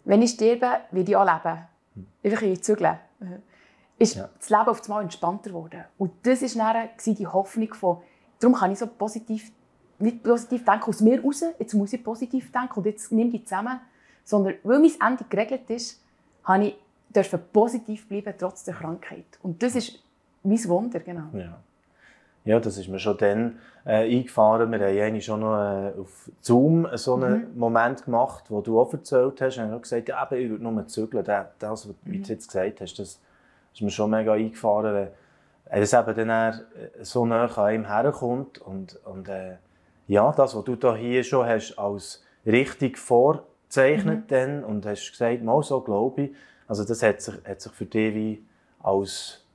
wenn 0.05 0.21
ich 0.21 0.31
sterbe, 0.31 0.79
werde 0.91 1.11
ich 1.11 1.15
auch 1.15 1.25
leben 1.25 1.67
einfach 2.23 2.41
in 2.41 2.61
zügeln, 2.61 2.97
ist 3.97 4.15
ja. 4.15 4.29
das 4.37 4.49
Leben 4.49 4.67
auf 4.67 4.83
einmal 4.83 5.03
entspannter 5.03 5.49
geworden. 5.49 5.83
Und 5.97 6.11
das 6.23 6.41
war 6.57 6.73
dann 6.73 7.15
die 7.15 7.27
Hoffnung 7.27 7.73
von, 7.73 7.97
darum 8.39 8.55
kann 8.55 8.71
ich 8.71 8.79
so 8.79 8.87
positiv, 8.87 9.51
nicht 10.01 10.23
positiv 10.23 10.65
denken 10.65 10.85
aus 10.85 11.01
mir 11.01 11.21
raus, 11.23 11.43
jetzt 11.59 11.73
muss 11.73 11.93
ich 11.93 12.03
positiv 12.03 12.51
denken 12.51 12.73
und 12.79 12.85
jetzt 12.85 13.11
nehme 13.11 13.31
ich 13.35 13.45
zusammen, 13.45 13.79
sondern 14.23 14.55
weil 14.63 14.79
mein 14.79 14.91
Ende 15.05 15.23
geregelt 15.29 15.69
ist, 15.69 16.01
habe 16.43 16.65
ich 16.65 16.75
dürfen 17.09 17.39
positiv 17.51 18.07
bleiben, 18.07 18.33
trotz 18.37 18.63
der 18.63 18.73
Krankheit. 18.73 19.25
Und 19.41 19.61
das 19.61 19.75
ist 19.75 19.99
mein 20.43 20.63
Wunder, 20.67 20.99
genau. 20.99 21.27
Ja. 21.33 21.61
Ja, 22.43 22.59
das 22.59 22.77
ist 22.77 22.87
mir 22.87 22.97
schon 22.97 23.17
dann 23.17 23.59
äh, 23.85 24.17
eingefahren. 24.17 24.71
Wir 24.71 24.79
haben 24.79 24.99
eigentlich 24.99 25.25
schon 25.25 25.41
noch 25.41 25.59
äh, 25.59 25.93
auf 25.99 26.31
Zoom 26.39 26.87
so 26.95 27.13
einen 27.13 27.51
mhm. 27.51 27.59
Moment 27.59 28.05
gemacht, 28.05 28.45
wo 28.49 28.61
du 28.61 28.79
auch 28.79 28.91
erzählt 28.93 29.39
hast. 29.41 29.57
Und 29.59 29.65
ich 29.65 29.71
habe 29.71 29.81
gesagt, 29.81 30.09
ja, 30.09 30.31
ich 30.31 30.49
würde 30.49 30.63
nur 30.63 30.87
zügeln. 30.87 31.23
Das, 31.23 31.47
was 31.59 31.85
mhm. 31.85 32.23
du 32.23 32.29
jetzt 32.29 32.47
gesagt 32.47 32.81
hast, 32.81 32.97
das 32.97 33.19
ist 33.73 33.81
mir 33.81 33.91
schon 33.91 34.09
mega 34.09 34.33
eingefahren, 34.33 35.09
weil 35.69 35.81
es 35.83 35.93
eben 35.93 36.15
dann 36.15 36.29
äh, 36.29 36.55
so 37.01 37.27
nah 37.27 37.45
an 37.45 37.63
einem 37.63 37.85
herkommt. 37.85 38.57
Und, 38.57 38.99
und 39.05 39.29
äh, 39.29 39.57
ja, 40.07 40.31
das, 40.31 40.55
was 40.55 40.63
du 40.63 40.75
da 40.75 40.95
hier 40.95 41.23
schon 41.23 41.45
hast 41.45 41.77
als 41.77 42.23
richtig 42.45 42.97
vorzeichnet 42.97 44.23
mhm. 44.23 44.27
dann, 44.27 44.63
und 44.63 44.85
hast 44.85 45.11
gesagt, 45.11 45.43
mal 45.43 45.61
so 45.63 45.81
glaube 45.81 46.23
ich, 46.23 46.31
also 46.67 46.83
das 46.83 47.03
hat 47.03 47.21
sich, 47.21 47.35
hat 47.45 47.61
sich 47.61 47.71
für 47.71 47.85
dich 47.85 48.15
wie 48.15 48.45
als 48.81 49.45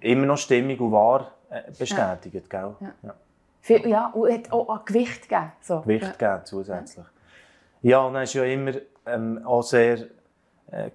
immer 0.00 0.26
noch 0.26 0.38
stimmig 0.38 0.80
und 0.80 0.92
wahr 0.92 1.32
äh, 1.50 1.62
bestätigt. 1.78 2.46
Ja. 2.52 2.76
Ja. 2.80 2.92
Ja. 3.02 3.14
Viel, 3.62 3.88
ja, 3.88 4.06
und 4.08 4.32
hat 4.32 4.52
auch 4.52 4.68
an 4.68 4.80
Gewicht 4.84 5.28
gegeben. 5.28 5.52
So. 5.60 5.80
Gewicht 5.80 6.04
ja. 6.04 6.12
gegeben 6.12 6.40
zusätzlich. 6.44 7.06
Ja, 7.82 8.00
und 8.00 8.14
dann 8.14 8.22
ist 8.22 8.34
ja 8.34 8.44
immer 8.44 8.72
ähm, 9.06 9.44
auch 9.44 9.62
sehr 9.62 10.06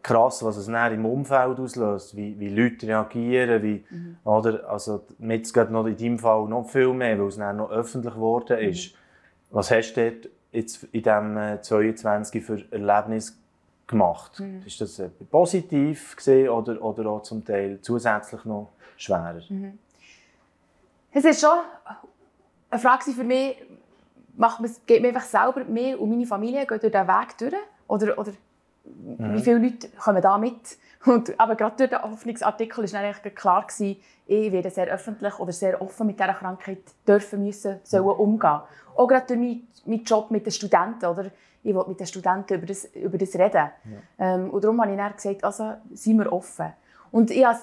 krass, 0.02 0.44
was 0.44 0.58
es 0.58 0.68
dann 0.68 0.94
im 0.94 1.06
Umfeld 1.06 1.60
auslöst, 1.60 2.16
wie, 2.16 2.40
wie 2.40 2.50
Leute 2.50 2.88
reagieren, 2.88 3.62
wie, 3.62 3.86
mhm. 3.90 4.18
oder, 4.24 4.70
also 4.70 5.06
jetzt 5.20 5.54
geht 5.54 5.70
noch 5.70 5.86
in 5.86 5.98
deinem 5.98 6.20
Fall 6.20 6.48
noch 6.48 6.70
viel 6.70 6.94
mehr, 6.94 7.20
weil 7.20 7.28
es 7.28 7.38
dann 7.38 7.58
noch 7.58 7.72
öffentlich 7.72 8.14
geworden 8.14 8.58
ist. 8.60 8.94
Mhm. 8.94 8.98
Was 9.52 9.72
hast 9.72 9.94
du 9.94 10.12
dort 10.12 10.30
jetzt 10.52 10.84
in 10.92 11.04
diesem 11.04 11.38
äh, 11.38 11.62
22 11.62 12.44
für 12.44 12.64
Erlebnis 12.72 13.38
gemacht? 13.88 14.40
Mhm. 14.40 14.64
Ist 14.66 14.80
das 14.80 15.00
äh, 15.00 15.10
positiv 15.30 16.16
gesehen 16.16 16.50
oder, 16.50 16.82
oder 16.82 17.10
auch 17.10 17.24
zum 17.24 17.44
Teil 17.44 17.80
zusätzlich 17.82 18.46
noch 18.46 18.72
schwerer? 18.98 19.42
Mhm. 19.50 19.78
Es 21.12 21.26
ist 21.26 21.42
schon 21.42 21.58
eine 22.70 22.80
Frage 22.80 23.12
für 23.12 23.24
mich, 23.24 23.58
macht 24.36 24.60
man, 24.60 24.72
geht 24.86 25.02
mir 25.02 25.10
einfach 25.10 25.24
selber, 25.24 25.64
mir 25.64 26.00
und 26.00 26.10
meine 26.10 26.26
Familie 26.26 26.66
gehen 26.66 26.80
durch 26.80 26.92
diesen 26.92 27.08
Weg 27.08 27.38
durch? 27.38 27.54
Oder, 27.88 28.18
oder 28.18 28.32
Mhm. 28.86 29.34
Wie 29.34 29.42
viele 29.42 29.58
Leute 29.60 29.90
kommen 29.90 30.22
da 30.22 30.38
mit? 30.38 30.78
Und, 31.06 31.40
aber 31.40 31.56
gerade 31.56 31.76
durch 31.78 31.90
den 31.90 32.02
Hoffnungsartikel 32.02 32.92
war 32.92 33.00
eigentlich 33.00 33.36
klar, 33.36 33.66
gewesen, 33.66 33.98
ich 34.28 34.52
werde 34.52 34.70
sehr 34.72 34.88
öffentlich 34.88 35.38
oder 35.40 35.52
sehr 35.52 35.82
offen 35.82 36.08
mit 36.08 36.20
dieser 36.20 36.34
Krankheit 36.34 36.80
dürfen 37.08 37.44
müssen, 37.44 37.80
sollen 37.84 38.06
umgehen. 38.06 38.62
Auch 38.96 39.08
gerade 39.08 39.28
durch 39.28 39.40
meinen, 39.40 39.68
meinen 39.86 40.04
Job 40.04 40.32
mit 40.32 40.46
den 40.46 40.52
Studenten. 40.52 41.06
Oder? 41.06 41.26
Ich 41.64 41.76
will 41.76 41.84
mit 41.88 42.00
den 42.00 42.08
Studenten 42.08 42.56
über 42.56 42.66
das, 42.66 42.86
über 42.86 43.18
das 43.18 43.36
reden. 43.36 43.54
Ja. 43.54 43.72
Ähm, 44.18 44.50
und 44.50 44.64
darum 44.64 44.82
habe 44.82 44.92
ich 44.92 44.98
dann 44.98 45.14
gesagt, 45.14 45.44
also 45.44 45.74
seien 45.94 46.18
wir 46.18 46.32
offen. 46.32 46.74
Und 47.12 47.30
ich 47.32 47.46
habe, 47.46 47.60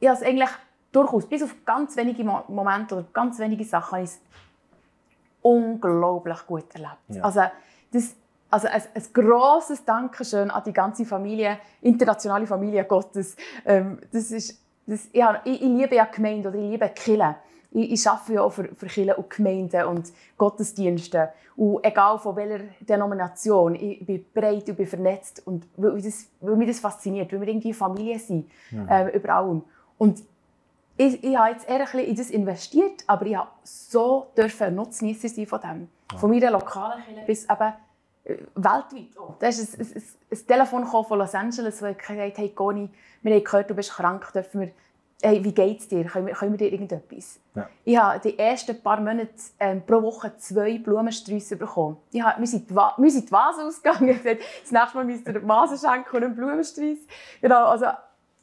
ich 0.00 0.08
habe 0.08 0.18
es 0.18 0.24
eigentlich 0.24 0.50
durchaus, 0.90 1.26
bis 1.26 1.42
auf 1.42 1.54
ganz 1.64 1.96
wenige 1.96 2.24
Momente 2.24 2.96
oder 2.96 3.06
ganz 3.12 3.38
wenige 3.38 3.64
Sachen, 3.64 3.92
habe 3.92 4.04
ich 4.04 4.10
es 4.10 4.20
unglaublich 5.42 6.46
gut 6.46 6.74
erlebt. 6.74 6.96
Ja. 7.08 7.22
Also, 7.22 7.42
das, 7.92 8.14
also 8.50 8.68
ein, 8.68 8.82
ein 8.94 9.02
grosses 9.12 9.84
Dankeschön 9.84 10.50
an 10.50 10.62
die 10.64 10.72
ganze 10.72 11.04
Familie, 11.04 11.58
internationale 11.82 12.46
Familie 12.46 12.84
Gottes. 12.84 13.36
Ähm, 13.64 13.98
das 14.12 14.30
ist, 14.30 14.60
das, 14.86 15.08
ja, 15.12 15.40
ich, 15.44 15.60
ich, 15.60 15.68
liebe 15.68 15.94
ja 15.94 16.04
Gemeinden 16.04 16.48
oder 16.48 16.56
ich 16.56 16.70
liebe 16.70 16.88
Kirchen. 16.88 17.34
Ich, 17.70 17.92
ich 17.92 18.08
arbeite 18.08 18.32
ja 18.32 18.42
auch 18.42 18.52
für, 18.52 18.64
für 18.74 18.86
Kirchen 18.86 19.14
und 19.14 19.30
Gemeinden 19.30 19.84
und 19.84 20.12
Gottesdienste. 20.38 21.30
Und 21.56 21.84
egal 21.84 22.18
von 22.18 22.36
welcher 22.36 22.64
Denomination, 22.80 23.74
ich 23.74 24.06
bin 24.06 24.24
breit 24.32 24.68
und 24.68 24.76
bin 24.76 24.86
vernetzt. 24.86 25.46
Und 25.46 25.66
weil, 25.76 26.00
das, 26.00 26.28
weil 26.40 26.56
mich 26.56 26.68
das 26.68 26.80
fasziniert, 26.80 27.32
weil 27.32 27.40
wir 27.40 27.48
irgendwie 27.48 27.74
Familie 27.74 28.18
sind, 28.18 28.50
ja. 28.70 29.06
äh, 29.06 29.16
über 29.16 29.34
allem. 29.34 29.62
Und 29.98 30.22
ich, 30.96 31.22
ich 31.22 31.36
habe 31.36 31.50
jetzt 31.50 31.68
eher 31.68 31.86
ein 31.92 31.98
in 32.00 32.16
das 32.16 32.30
investiert, 32.30 33.04
aber 33.06 33.26
ich 33.26 33.36
habe 33.36 33.50
so 33.62 34.28
dürfen 34.36 34.74
Nutznießer 34.74 35.28
sein 35.28 35.46
von 35.46 35.60
dem. 35.60 35.88
Ja. 36.12 36.18
Von 36.18 36.30
meiner 36.30 36.50
lokalen 36.50 37.02
Kirche 37.04 37.26
bis 37.26 37.44
eben 37.44 37.72
weltweit. 38.54 39.16
Oh. 39.18 39.34
Da 39.38 39.48
ist 39.48 39.78
ein, 39.78 39.86
ein, 39.86 40.02
ein 40.30 40.46
Telefon 40.46 40.86
von 40.86 41.18
Los 41.18 41.34
Angeles, 41.34 41.82
wo 41.82 41.86
gesagt 41.86 42.08
hat, 42.08 42.38
hey 42.38 42.52
Goni, 42.54 42.90
wir 43.22 43.34
haben 43.34 43.44
gehört, 43.44 43.70
du 43.70 43.74
bist 43.74 43.92
krank, 43.92 44.32
dürfen 44.32 44.60
wir, 44.60 44.70
hey, 45.22 45.42
wie 45.42 45.52
geht 45.52 45.80
es 45.80 45.88
dir? 45.88 46.04
Können 46.04 46.26
wir, 46.26 46.34
können 46.34 46.52
wir 46.52 46.58
dir 46.58 46.72
irgendetwas? 46.72 47.40
Ja. 47.54 47.68
Ich 47.84 47.96
habe 47.96 48.20
die 48.20 48.38
ersten 48.38 48.80
paar 48.82 49.00
Monate 49.00 49.30
ähm, 49.58 49.82
pro 49.84 50.02
Woche 50.02 50.36
zwei 50.36 50.78
Blumensträuße 50.78 51.56
bekommen. 51.56 51.96
Ich 52.12 52.22
habe, 52.22 52.40
wir, 52.40 52.46
sind 52.46 52.70
die, 52.70 52.74
wir 52.74 53.10
sind 53.10 53.28
die 53.28 53.32
Vase 53.32 53.64
ausgegangen. 53.64 54.06
gesagt, 54.22 54.42
das 54.62 54.70
nächste 54.70 54.96
Mal 54.96 55.04
müsst 55.04 55.26
ihr 55.26 55.36
eine 55.36 55.48
Vase 55.48 55.76
schenken 55.76 56.16
und 56.16 56.24
einen 56.24 56.36
Blumensträuß. 56.36 56.98
Genau, 57.40 57.66
also 57.66 57.86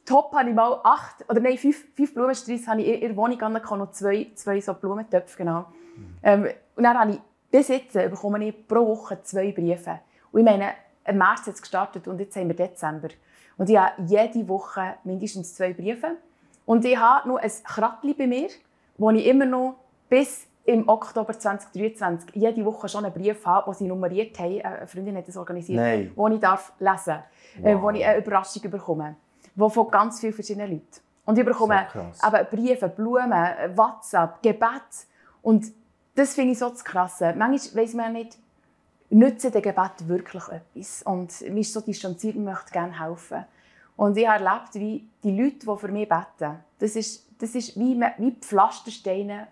top 0.04 0.32
habe 0.34 0.50
ich 0.50 0.54
mal 0.54 0.80
acht, 0.84 1.24
oder 1.28 1.40
nein, 1.40 1.56
fünf, 1.56 1.84
fünf 1.94 2.12
Blumensträuße 2.12 2.66
habe 2.66 2.82
ich 2.82 3.02
in 3.02 3.08
der 3.08 3.16
Wohnung 3.16 3.38
gehabt, 3.38 3.70
noch 3.70 3.90
zwei, 3.92 4.30
zwei 4.34 4.60
so 4.60 4.74
Blumentöpfe, 4.74 5.36
genau. 5.38 5.60
Mhm. 5.96 6.16
Ähm, 6.22 6.48
und 6.76 6.84
dann 6.84 6.98
habe 6.98 7.10
ich 7.12 7.20
bis 7.50 7.68
jetzt 7.68 7.92
bekomme 7.92 8.44
ich 8.46 8.66
pro 8.66 8.86
Woche 8.86 9.22
zwei 9.22 9.52
Briefe. 9.52 10.00
Und 10.32 10.40
ich 10.40 10.46
meine, 10.46 10.72
im 11.06 11.18
März 11.18 11.46
hat 11.46 11.54
es 11.54 11.62
gestartet 11.62 12.08
und 12.08 12.18
jetzt 12.18 12.36
haben 12.36 12.48
wir 12.48 12.56
Dezember. 12.56 13.08
Und 13.56 13.70
ich 13.70 13.78
habe 13.78 14.02
jede 14.06 14.48
Woche 14.48 14.94
mindestens 15.04 15.54
zwei 15.54 15.72
Briefe. 15.72 16.16
Und 16.64 16.84
ich 16.84 16.96
habe 16.98 17.28
noch 17.28 17.36
ein 17.36 17.50
Krattli 17.64 18.14
bei 18.14 18.26
mir, 18.26 18.48
wo 18.98 19.10
ich 19.10 19.26
immer 19.26 19.46
noch 19.46 19.76
bis 20.08 20.46
im 20.64 20.88
Oktober 20.88 21.38
2023 21.38 22.34
jede 22.34 22.64
Woche 22.64 22.88
schon 22.88 23.04
einen 23.04 23.14
Brief 23.14 23.46
habe, 23.46 23.70
den 23.70 23.74
sie 23.74 23.86
nummeriert 23.86 24.38
haben. 24.38 24.60
Eine 24.60 24.86
Freundin 24.86 25.16
hat 25.16 25.28
das 25.28 25.36
organisiert, 25.36 25.78
Nein. 25.78 26.12
wo 26.16 26.26
ich 26.28 26.40
darf 26.40 26.72
lesen 26.80 27.04
darf, 27.06 27.24
äh, 27.62 27.74
wow. 27.74 27.82
wo 27.82 27.90
ich 27.90 28.04
eine 28.04 28.18
Überraschung 28.18 28.68
bekomme. 28.68 29.14
Wo 29.54 29.68
von 29.68 29.90
ganz 29.90 30.20
vielen 30.20 30.32
verschiedenen 30.32 30.72
Leuten. 30.72 31.00
Und 31.24 31.38
ich 31.38 31.44
bekomme 31.44 31.86
so 32.12 32.26
eben 32.26 32.46
Briefe, 32.50 32.88
Blumen, 32.88 33.76
WhatsApp, 33.76 34.42
Gebet. 34.42 35.06
Und 35.42 35.72
das 36.16 36.34
finde 36.34 36.52
ich 36.52 36.58
so 36.58 36.70
das 36.70 36.84
Krasse. 36.84 37.34
Manchmal 37.36 37.84
weiss 37.84 37.94
man 37.94 38.12
nicht, 38.14 38.38
nützen 39.10 39.52
der 39.52 39.60
Gebet 39.60 40.08
wirklich 40.08 40.42
etwas. 40.48 41.02
Und 41.02 41.40
mir 41.42 41.60
ist 41.60 41.72
so 41.72 41.80
distanziert, 41.80 42.34
ich 42.34 42.40
möchte 42.40 42.72
gerne 42.72 42.98
helfen. 42.98 43.44
Und 43.96 44.16
ich 44.16 44.26
habe 44.26 44.44
erlebt, 44.44 44.74
wie 44.74 45.08
die 45.22 45.38
Leute, 45.38 45.66
die 45.66 45.78
für 45.78 45.88
mich 45.88 46.08
beten, 46.08 46.58
das 46.78 46.96
ist, 46.96 47.26
das 47.38 47.54
ist 47.54 47.78
wie, 47.78 48.00
wie 48.18 48.30
Pflastersteine 48.32 49.46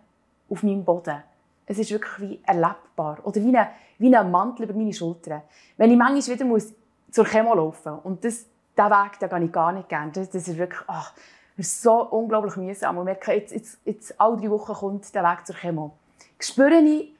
auf 0.48 0.62
meinem 0.62 0.84
Boden. 0.84 1.22
Es 1.66 1.78
ist 1.78 1.90
wirklich 1.90 2.20
wie 2.20 2.40
erlebbar. 2.44 3.18
Oder 3.24 3.42
wie 3.42 3.56
ein, 3.56 3.68
wie 3.98 4.14
ein 4.14 4.30
Mantel 4.30 4.64
über 4.64 4.74
meine 4.74 4.92
Schultern. 4.92 5.42
Wenn 5.76 5.90
ich 5.90 5.96
manchmal 5.96 6.36
wieder 6.36 6.44
muss 6.46 6.72
zur 7.10 7.24
Chemo 7.26 7.54
laufen 7.54 7.92
muss, 7.92 8.04
und 8.04 8.24
das, 8.24 8.46
diesen 8.76 8.90
Weg 8.90 9.18
den 9.20 9.28
gehe 9.28 9.44
ich 9.44 9.52
gar 9.52 9.72
nicht 9.72 9.88
gerne. 9.88 10.12
Das, 10.12 10.30
das 10.30 10.48
ist 10.48 10.58
wirklich 10.58 10.82
ach, 10.86 11.12
so 11.58 12.02
unglaublich 12.10 12.56
mühsam. 12.56 12.98
Und 12.98 13.04
merke, 13.04 13.32
jetzt, 13.32 13.52
jetzt, 13.52 13.78
jetzt 13.84 14.20
alle 14.20 14.38
drei 14.38 14.50
Wochen 14.50 14.72
kommt 14.72 15.14
der 15.14 15.22
Weg 15.24 15.46
zur 15.46 15.56
Chemo 15.56 15.92
spüre 16.38 16.80
ich 16.80 17.12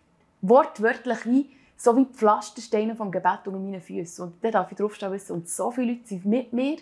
wortwörtlich 0.42 1.26
wie, 1.26 1.50
so 1.76 1.96
wie 1.96 2.04
die 2.04 2.12
Pflastersteine 2.12 2.94
vom 2.94 3.10
Gebet 3.10 3.46
unter 3.46 3.58
meinen 3.58 3.80
Füßen. 3.80 4.24
Und 4.24 4.44
dann 4.44 4.52
darf 4.52 4.70
ich 4.70 4.78
draufstehen 4.78 5.12
wissen, 5.12 5.32
und 5.32 5.48
so 5.48 5.70
viele 5.70 5.92
Leute 5.92 6.06
sind 6.06 6.24
mit 6.24 6.52
mir, 6.52 6.76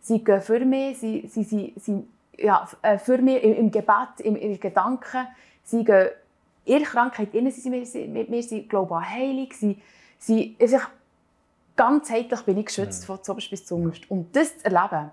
sie 0.00 0.22
gehen 0.22 0.42
für 0.42 0.64
mich, 0.64 0.98
sie, 0.98 1.26
sie, 1.26 1.44
sie, 1.44 1.74
sie 1.76 2.04
ja, 2.38 2.68
äh, 2.82 2.98
für 2.98 3.18
mich 3.18 3.42
im, 3.42 3.54
im 3.54 3.70
Gebet, 3.70 4.20
im, 4.20 4.36
in 4.36 4.58
Gedanken, 4.58 5.26
sie 5.62 5.84
gehen 5.84 6.10
ihre 6.64 6.82
Krankheit 6.82 7.34
innen, 7.34 7.50
sie 7.50 7.60
sind 7.60 8.12
mit 8.12 8.30
mir, 8.30 8.42
sie 8.42 8.66
glauben 8.66 8.94
an 8.94 9.08
Heilung, 9.08 9.48
sie, 9.52 9.80
sie, 10.18 10.56
also 10.60 10.78
ganzheitlich 11.76 12.40
bin 12.42 12.58
ich 12.58 12.66
geschützt 12.66 13.02
mhm. 13.02 13.06
von 13.06 13.22
zuoberst 13.22 13.50
bis 13.50 13.66
zum 13.66 13.82
unterst. 13.82 14.10
Und 14.10 14.34
das 14.34 14.58
zu 14.58 14.64
erleben, 14.64 15.10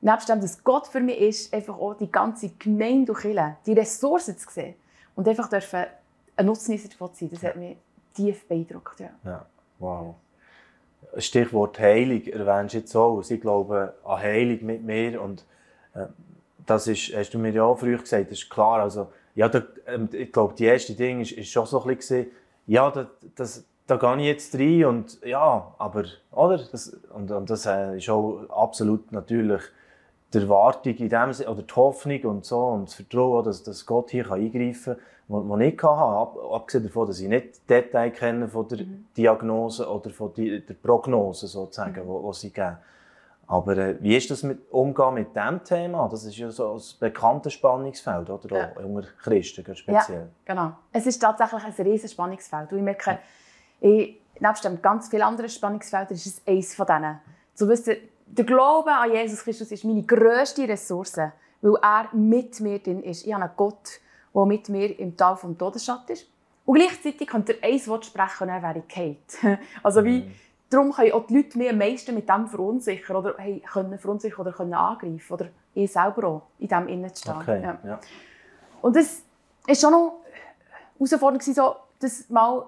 nebst 0.00 0.28
dem, 0.28 0.40
dass 0.40 0.62
Gott 0.62 0.86
für 0.86 1.00
mich 1.00 1.18
ist, 1.18 1.54
einfach 1.54 1.78
auch 1.78 1.94
die 1.94 2.10
ganze 2.10 2.50
Gemeinde 2.58 3.12
und 3.12 3.20
Kirche, 3.20 3.56
die 3.66 3.72
Ressourcen 3.72 4.36
zu 4.38 4.50
sehen 4.50 4.74
und 5.14 5.28
einfach 5.28 5.48
dürfen 5.48 5.86
ein 6.38 6.46
Nutznießer 6.46 6.88
davon 6.88 7.12
zu 7.12 7.20
sein, 7.20 7.30
das 7.32 7.42
hat 7.42 7.56
mich 7.56 7.76
tief 8.14 8.46
beeindruckt. 8.46 9.00
Ja. 9.00 9.10
ja. 9.24 9.46
Wow. 9.78 10.14
Stichwort 11.16 11.78
Heilung 11.78 12.22
erwähnst 12.26 12.74
du 12.74 12.78
jetzt 12.78 12.94
auch. 12.96 13.22
Sie 13.22 13.38
glauben 13.38 13.90
an 14.04 14.18
Heilung 14.18 14.64
mit 14.64 14.84
mir 14.84 15.20
und 15.20 15.44
äh, 15.94 16.06
das 16.66 16.86
ist, 16.86 17.14
hast 17.14 17.30
du 17.30 17.38
mir 17.38 17.50
ja 17.50 17.64
auch 17.64 17.78
früher 17.78 17.98
gesagt, 17.98 18.30
das 18.30 18.38
ist 18.38 18.50
klar. 18.50 18.80
Also, 18.80 19.08
ja, 19.34 19.48
da, 19.48 19.62
äh, 19.86 19.98
ich 20.12 20.32
glaube, 20.32 20.54
die 20.54 20.64
erste 20.64 20.94
Ding 20.94 21.20
ist, 21.20 21.32
ist 21.32 21.50
schon 21.50 21.66
so 21.66 21.82
ein 21.82 21.96
bisschen, 21.96 22.26
ja, 22.66 22.90
das, 22.90 23.06
das, 23.34 23.64
da 23.86 23.96
gehe 23.96 24.16
ich 24.18 24.24
jetzt 24.26 24.54
rein 24.54 24.84
und 24.84 25.24
ja, 25.24 25.74
aber, 25.78 26.04
oder? 26.30 26.58
Das, 26.70 26.88
und, 27.14 27.30
und 27.30 27.50
das 27.50 27.66
äh, 27.66 27.96
ist 27.96 28.08
auch 28.10 28.48
absolut 28.50 29.10
natürlich 29.12 29.62
die 30.32 30.38
Erwartung 30.38 30.94
in 30.94 31.08
dem 31.08 31.30
oder 31.30 31.62
die 31.62 31.74
Hoffnung 31.74 32.22
und 32.24 32.44
so 32.44 32.58
und 32.58 32.88
das 32.88 32.94
Vertrauen, 32.94 33.44
dass, 33.44 33.62
dass 33.62 33.86
Gott 33.86 34.10
hier 34.10 34.30
eingreifen 34.30 34.96
kann, 35.28 35.48
das 35.48 35.60
ich 35.60 35.82
hatte. 35.82 35.88
Ab, 35.88 36.36
abgesehen 36.52 36.84
davon, 36.84 37.06
dass 37.06 37.20
ich 37.20 37.28
nicht 37.28 37.68
Details 37.68 38.18
kenne 38.18 38.48
von 38.48 38.68
der 38.68 38.78
mhm. 38.78 39.06
Diagnose 39.16 39.88
oder 39.88 40.10
von 40.10 40.32
die, 40.34 40.64
der 40.64 40.74
Prognose 40.74 41.46
sozusagen, 41.46 42.04
mhm. 42.04 42.08
wo, 42.08 42.32
sie 42.32 42.50
geben. 42.50 42.76
Aber 43.46 43.78
äh, 43.78 43.96
wie 44.00 44.14
ist 44.14 44.30
das 44.30 44.42
mit 44.42 44.70
Umgehen 44.70 45.14
mit 45.14 45.34
diesem 45.34 45.64
Thema? 45.64 46.06
Das 46.10 46.24
ist 46.24 46.36
ja 46.36 46.50
so 46.50 46.74
ein 46.74 46.82
bekanntes 47.00 47.54
Spannungsfeld, 47.54 48.28
oder? 48.28 48.56
Ja. 48.56 48.72
Auch 48.76 48.84
unter 48.84 49.08
Christen 49.22 49.74
speziell. 49.74 50.18
Ja, 50.20 50.28
genau. 50.44 50.72
Es 50.92 51.06
ist 51.06 51.18
tatsächlich 51.18 51.64
ein 51.64 51.86
riesiges 51.86 52.12
Spannungsfeld. 52.12 52.70
Und 52.72 52.78
ich 52.78 52.84
merke, 52.84 53.18
ich, 53.80 54.20
nebst 54.38 54.64
dem 54.64 54.82
ganz 54.82 55.08
vielen 55.08 55.22
anderen 55.22 55.48
Spannungsfeldern 55.48 56.14
ist 56.14 56.26
es 56.26 56.42
eines 56.46 56.74
von 56.74 56.86
denen. 56.86 57.20
Zu 57.54 57.68
wissen, 57.68 57.96
der 58.30 58.44
Glaube 58.44 58.92
an 58.92 59.10
Jesus 59.10 59.42
Christus 59.42 59.72
ist 59.72 59.84
meine 59.84 60.02
grösste 60.02 60.68
Ressource, 60.68 61.18
weil 61.60 61.74
er 61.82 62.08
mit 62.12 62.60
mir 62.60 62.78
drin 62.78 63.02
ist. 63.02 63.26
Ich 63.26 63.32
habe 63.32 63.44
einen 63.44 63.52
Gott, 63.56 64.00
der 64.34 64.44
mit 64.44 64.68
mir 64.68 64.98
im 64.98 65.16
Tal 65.16 65.36
vom 65.36 65.56
Todesschatten 65.56 66.14
ist. 66.14 66.26
Und 66.64 66.76
gleichzeitig 66.76 67.26
könnt 67.26 67.48
ihr 67.48 67.56
ein 67.62 67.86
Wort 67.86 68.04
sprechen 68.04 68.42
und 68.42 68.48
dann 68.48 68.62
wäre 68.62 68.78
ich 68.78 68.88
Kate. 68.88 69.58
Also 69.82 70.04
wie, 70.04 70.20
mhm. 70.20 70.34
darum 70.68 70.92
können 70.92 71.12
auch 71.12 71.26
die 71.26 71.36
Leute 71.36 71.56
mich 71.56 71.70
am 71.70 71.78
meisten 71.78 72.14
mit 72.14 72.28
dem 72.28 72.46
verunsichern 72.46 73.16
oder 73.16 73.34
hey, 73.38 73.60
können 73.60 73.98
verunsichern 73.98 74.40
oder 74.40 74.52
können 74.52 74.74
angreifen 74.74 75.32
oder 75.32 75.48
ich 75.74 75.90
selber 75.90 76.28
auch 76.28 76.42
in 76.58 76.68
dem 76.68 76.88
innen 76.88 77.14
stehen. 77.14 77.36
Okay. 77.40 77.62
Ja. 77.62 77.78
Ja. 77.84 78.00
Und 78.82 78.96
das 78.96 79.22
war 79.66 79.74
schon 79.74 79.92
noch 79.92 80.20
herausfordernd, 80.98 81.42
so, 81.42 81.76
das 82.00 82.28
mal 82.28 82.66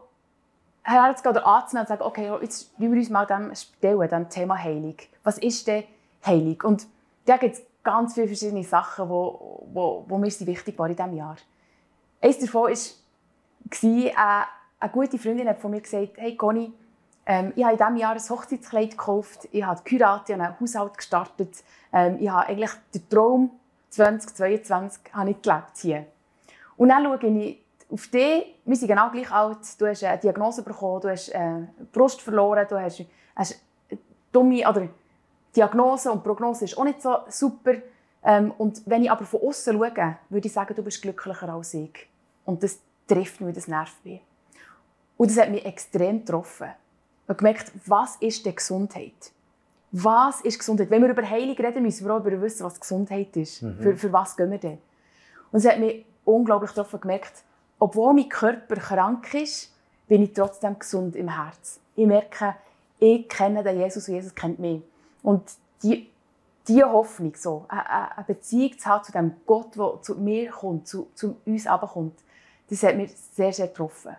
herzugehen 0.82 1.37
oder 1.37 1.46
anzunehmen 1.46 1.87
und 1.87 1.88
sagen, 1.88 2.02
okay, 2.02 2.30
jetzt 2.42 2.78
wollen 2.78 2.92
wir 2.92 2.99
uns 2.99 3.10
mal 3.10 3.26
dem 3.26 3.54
stellen, 3.54 4.08
dem 4.08 4.28
Thema 4.28 4.56
Heilung. 4.56 4.96
Was 5.22 5.38
ist 5.38 5.66
denn 5.66 5.84
Heilung? 6.25 6.60
Und 6.64 6.87
da 7.26 7.37
gibt 7.37 7.56
es 7.56 7.62
ganz 7.82 8.14
viele 8.14 8.26
verschiedene 8.26 8.64
Sachen, 8.64 9.06
die 9.06 9.10
wo, 9.10 9.66
wo, 9.72 10.04
wo 10.08 10.18
mir 10.18 10.26
wichtig 10.26 10.78
waren 10.78 10.90
in 10.90 10.96
diesem 10.96 11.16
Jahr. 11.16 11.37
Eines 12.20 12.38
davon 12.38 12.62
war, 12.62 12.70
äh, 12.70 14.10
eine 14.80 14.92
gute 14.92 15.18
Freundin 15.18 15.49
hat 15.49 15.60
von 15.60 15.70
mir 15.70 15.80
gesagt, 15.80 16.12
hey 16.16 16.37
Conny, 16.37 16.72
ähm, 17.26 17.52
ich 17.54 17.62
habe 17.62 17.75
in 17.75 17.78
diesem 17.78 17.96
Jahr 17.96 18.12
ein 18.12 18.18
Hochzeitskleid 18.20 18.90
gekauft, 18.92 19.49
ich 19.52 19.62
habe 19.62 19.80
geheiratet, 19.84 20.30
ich 20.30 20.34
habe 20.34 20.44
einen 20.44 20.60
Haushalt 20.60 20.96
gestartet, 20.96 21.62
ähm, 21.92 22.16
ich 22.18 22.30
habe 22.30 22.46
eigentlich 22.46 22.70
den 22.94 23.08
Traum 23.08 23.50
2022 23.90 25.12
habe 25.12 25.30
ich 25.30 25.42
gelebt 25.42 25.76
hier. 25.80 26.06
Und 26.76 26.88
dann 26.88 27.04
schaue 27.04 27.16
ich 27.16 27.59
auf 27.90 28.06
dich, 28.09 28.56
wir 28.64 28.76
sind 28.76 28.88
genau 28.88 29.11
gleich 29.11 29.30
alt, 29.30 29.59
du 29.78 29.87
hast 29.87 30.04
eine 30.04 30.18
Diagnose 30.18 30.62
bekommen, 30.62 31.00
du 31.00 31.11
hast 31.11 31.28
äh, 31.30 31.62
Brust 31.92 32.20
verloren, 32.20 32.66
du 32.68 32.80
hast, 32.80 33.04
hast 33.35 33.61
dumme, 34.32 34.68
oder 34.68 34.88
Diagnose 35.54 36.12
und 36.12 36.23
Prognose 36.23 36.64
ist 36.64 36.78
auch 36.78 36.85
nicht 36.85 37.02
so 37.02 37.18
super. 37.28 37.75
Ähm, 38.23 38.52
und 38.59 38.82
wenn 38.87 39.02
ich 39.02 39.11
aber 39.11 39.25
von 39.25 39.40
außen 39.40 39.76
schaue, 39.76 40.16
würde 40.28 40.47
ich 40.47 40.52
sagen, 40.52 40.75
du 40.75 40.82
bist 40.82 41.02
glücklicher 41.02 41.49
als 41.49 41.75
ich. 41.75 42.09
Und 42.44 42.62
das 42.62 42.78
trifft 43.06 43.40
mich, 43.40 43.54
das 43.54 43.66
nervt 43.66 44.04
mich. 44.04 44.20
Und 45.16 45.30
das 45.30 45.38
hat 45.38 45.50
mich 45.50 45.64
extrem 45.64 46.20
getroffen. 46.25 46.68
Ich 47.25 47.28
habe 47.28 47.38
gemerkt, 47.38 47.73
was 47.87 48.16
ist 48.16 48.44
denn 48.47 48.54
Gesundheit? 48.54 49.32
Was 49.92 50.40
ist 50.42 50.59
Gesundheit? 50.59 50.90
Wenn 50.90 51.02
wir 51.02 51.11
über 51.11 51.28
Heilung 51.28 51.56
reden, 51.56 51.82
müssen 51.82 52.06
wir 52.06 52.14
auch 52.14 52.25
über 52.25 52.40
wissen, 52.40 52.64
was 52.64 52.78
Gesundheit 52.78 53.37
ist. 53.37 53.62
Mhm. 53.62 53.78
Für, 53.80 53.97
für 53.97 54.12
was 54.12 54.37
gehen 54.37 54.50
wir 54.50 54.59
denn? 54.59 54.78
Und 55.50 55.59
es 55.59 55.68
hat 55.68 55.80
mich 55.80 56.06
unglaublich 56.25 56.70
getroffen 56.70 57.00
gemerkt, 57.00 57.42
obwohl 57.80 58.14
mein 58.14 58.28
Körper 58.28 58.76
krank 58.76 59.34
ist, 59.34 59.72
bin 60.06 60.22
ich 60.22 60.32
trotzdem 60.32 60.78
gesund 60.78 61.16
im 61.16 61.28
Herz. 61.28 61.80
Ich 61.96 62.06
merke, 62.06 62.54
ich 62.99 63.28
kenne 63.28 63.64
den 63.64 63.80
Jesus 63.80 64.06
und 64.06 64.14
Jesus 64.14 64.34
kennt 64.34 64.58
mich. 64.58 64.82
Und 65.22 65.42
die, 65.82 66.10
die 66.68 66.84
Hoffnung, 66.84 67.34
so, 67.34 67.64
eine 67.68 68.25
Beziehung 68.26 68.78
zu 68.78 68.88
haben 68.88 69.04
zu 69.04 69.12
dem 69.12 69.32
Gott, 69.46 69.76
der 69.76 70.02
zu 70.02 70.14
mir 70.16 70.50
kommt, 70.50 70.87
zu, 70.87 71.08
zu 71.14 71.37
uns 71.46 71.64
kommt, 71.64 72.18
das 72.68 72.82
hat 72.82 72.96
mich 72.96 73.16
sehr, 73.16 73.52
sehr 73.52 73.68
getroffen. 73.68 74.14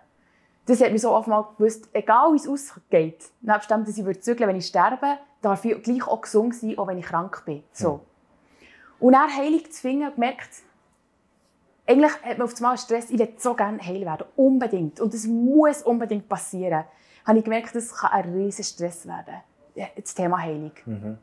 Das 0.66 0.80
hat 0.80 0.92
mich 0.92 1.02
so 1.02 1.12
oft 1.12 1.28
mal 1.28 1.46
gewusst, 1.56 1.88
egal 1.92 2.32
wie 2.32 2.36
es 2.36 2.48
ausgeht, 2.48 3.30
nebst 3.40 3.70
dem, 3.70 3.84
dass 3.84 3.96
ich 3.96 4.20
zügeln 4.22 4.48
wenn 4.48 4.56
ich 4.56 4.66
sterbe, 4.66 5.18
darf 5.40 5.64
ich 5.64 5.80
gleich 5.82 6.06
auch 6.06 6.20
gesund 6.20 6.54
sein, 6.54 6.78
auch 6.78 6.88
wenn 6.88 6.98
ich 6.98 7.06
krank 7.06 7.42
bin. 7.44 7.62
So. 7.72 8.00
Und 8.98 9.12
dann 9.12 9.34
heilig 9.34 9.72
zu 9.72 9.80
finden, 9.80 10.12
gemerkt, 10.14 10.50
eigentlich 11.86 12.12
hat 12.22 12.38
man 12.38 12.42
auf 12.42 12.54
einmal 12.56 12.78
Stress, 12.78 13.10
ich 13.10 13.18
will 13.18 13.34
so 13.36 13.54
gerne 13.54 13.78
heil 13.82 14.02
werden, 14.02 14.26
unbedingt. 14.36 15.00
Und 15.00 15.12
das 15.12 15.26
muss 15.26 15.82
unbedingt 15.82 16.28
passieren. 16.28 16.84
Habe 17.26 17.38
ich 17.38 17.44
gemerkt, 17.44 17.74
das 17.74 17.92
kann 17.94 18.10
ein 18.10 18.32
riesiger 18.32 18.64
Stress 18.64 19.06
werden, 19.06 19.36
das 19.96 20.14
Thema 20.14 20.38
Heilung. 20.40 20.72
Mhm. 20.86 21.18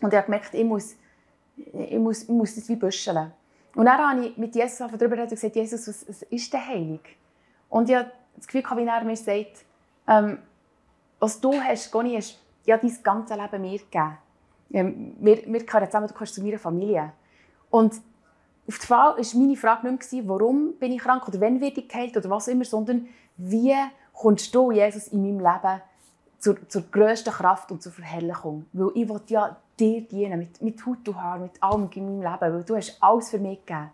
Und 0.00 0.12
ich 0.12 0.16
habe 0.16 0.24
gemerkt, 0.24 0.54
ich 0.54 0.64
muss, 0.64 0.96
ich 1.56 1.98
muss, 1.98 2.22
ich 2.22 2.28
muss 2.28 2.54
das 2.54 2.68
wie 2.68 2.76
büscheln. 2.76 3.32
Und 3.74 3.86
dann 3.86 3.98
habe 3.98 4.26
ich 4.26 4.36
mit 4.36 4.54
Jesus 4.54 4.78
darüber 4.78 5.16
geredet 5.16 5.30
und 5.32 5.40
gesagt, 5.40 5.56
Jesus, 5.56 5.88
was, 5.88 6.08
was 6.08 6.22
ist 6.22 6.52
denn 6.52 6.66
Heilung? 6.66 7.00
Und 7.68 7.88
ich 7.88 7.96
habe 7.96 8.10
das 8.36 8.46
Gefühl, 8.46 8.64
wie 8.76 8.86
er 8.86 9.04
mir 9.04 9.16
sagt, 9.16 9.64
ähm, 10.08 10.38
was 11.18 11.40
du 11.40 11.54
hast, 11.54 11.90
Goni, 11.90 12.16
hast 12.16 12.38
ja 12.66 12.76
dein 12.76 12.98
ganze 13.02 13.34
Leben 13.34 13.62
mir 13.62 13.78
gegeben. 13.78 14.18
Ähm, 14.72 15.16
wir, 15.20 15.46
wir 15.46 15.64
gehören 15.64 15.86
zusammen, 15.86 16.08
du 16.08 16.14
gehörst 16.14 16.34
zu 16.34 16.42
meiner 16.42 16.58
Familie. 16.58 17.12
Und 17.70 17.94
auf 18.68 18.78
die 18.78 18.86
Frage 18.86 19.22
war 19.22 19.40
meine 19.40 19.56
Frage 19.56 19.90
nicht 19.90 20.12
mehr, 20.12 20.28
warum 20.28 20.74
bin 20.78 20.92
ich 20.92 21.00
krank 21.00 21.26
oder 21.26 21.40
wann 21.40 21.60
werde 21.60 21.80
ich 21.80 21.88
geheilt 21.88 22.16
oder 22.16 22.30
was 22.30 22.48
immer, 22.48 22.64
sondern 22.64 23.08
wie 23.36 23.74
kommst 24.12 24.54
du, 24.54 24.70
Jesus, 24.70 25.08
in 25.08 25.22
meinem 25.22 25.40
Leben 25.40 25.80
zur, 26.38 26.68
zur 26.68 26.82
grössten 26.90 27.32
Kraft 27.32 27.72
und 27.72 27.82
zur 27.82 27.92
Verherrlichung? 27.92 28.66
Weil 28.72 28.90
ich 28.94 29.08
will 29.08 29.20
ja 29.26 29.56
dir 29.78 30.00
dienen, 30.02 30.38
mit, 30.38 30.62
mit 30.62 30.86
Haut 30.86 31.06
und 31.08 31.20
Haar, 31.20 31.38
mit 31.38 31.60
allem 31.62 31.88
in 31.92 32.04
meinem 32.04 32.32
Leben, 32.32 32.54
weil 32.54 32.62
du 32.62 32.76
hast 32.76 32.96
alles 33.00 33.30
für 33.30 33.38
mich 33.38 33.64
gegeben. 33.66 33.90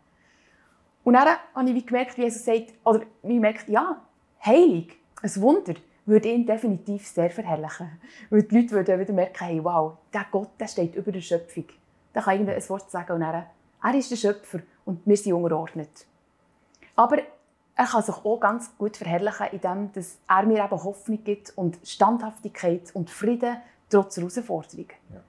Und 1.04 1.14
dann 1.14 1.28
habe 1.54 1.70
ich 1.70 1.86
gemerkt, 1.86 2.18
wie 2.18 2.22
Jesus 2.22 2.44
sagt, 2.44 2.74
oder 2.84 3.02
ich 3.22 3.40
merkt, 3.40 3.68
ja, 3.68 4.02
Heilig, 4.44 4.96
ein 5.22 5.42
Wunder, 5.42 5.74
würde 6.06 6.28
ihn 6.28 6.46
definitiv 6.46 7.06
sehr 7.06 7.30
verherrlichen. 7.30 7.90
Weil 8.30 8.42
die 8.44 8.56
Leute 8.56 8.70
würden 8.72 9.00
wieder 9.00 9.12
merken, 9.12 9.44
hey, 9.44 9.64
wow, 9.64 9.96
der 10.12 10.26
Gott 10.30 10.50
der 10.60 10.68
steht 10.68 10.94
über 10.94 11.10
der 11.10 11.20
Schöpfung. 11.20 11.64
Da 12.12 12.22
kann 12.22 12.34
irgendein 12.34 12.68
Wort 12.68 12.90
sagen 12.90 13.12
und 13.12 13.20
dann, 13.20 13.44
er 13.82 13.94
ist 13.94 14.10
der 14.10 14.16
Schöpfer 14.16 14.60
und 14.84 15.00
wir 15.04 15.16
sind 15.16 15.32
unterordnet. 15.32 16.06
Aber 16.96 17.18
er 17.76 17.86
kann 17.86 18.02
sich 18.02 18.14
auch 18.14 18.40
ganz 18.40 18.76
gut 18.76 18.96
verherrlichen, 18.96 19.46
indem 19.52 19.92
dass 19.92 20.18
er 20.28 20.42
mir 20.44 20.64
eben 20.64 20.82
Hoffnung 20.82 21.22
gibt 21.22 21.56
und 21.56 21.78
Standhaftigkeit 21.84 22.90
und 22.94 23.08
Frieden 23.08 23.58
trotz 23.88 24.16
Herausforderungen. 24.16 24.88
Ja. 25.12 25.20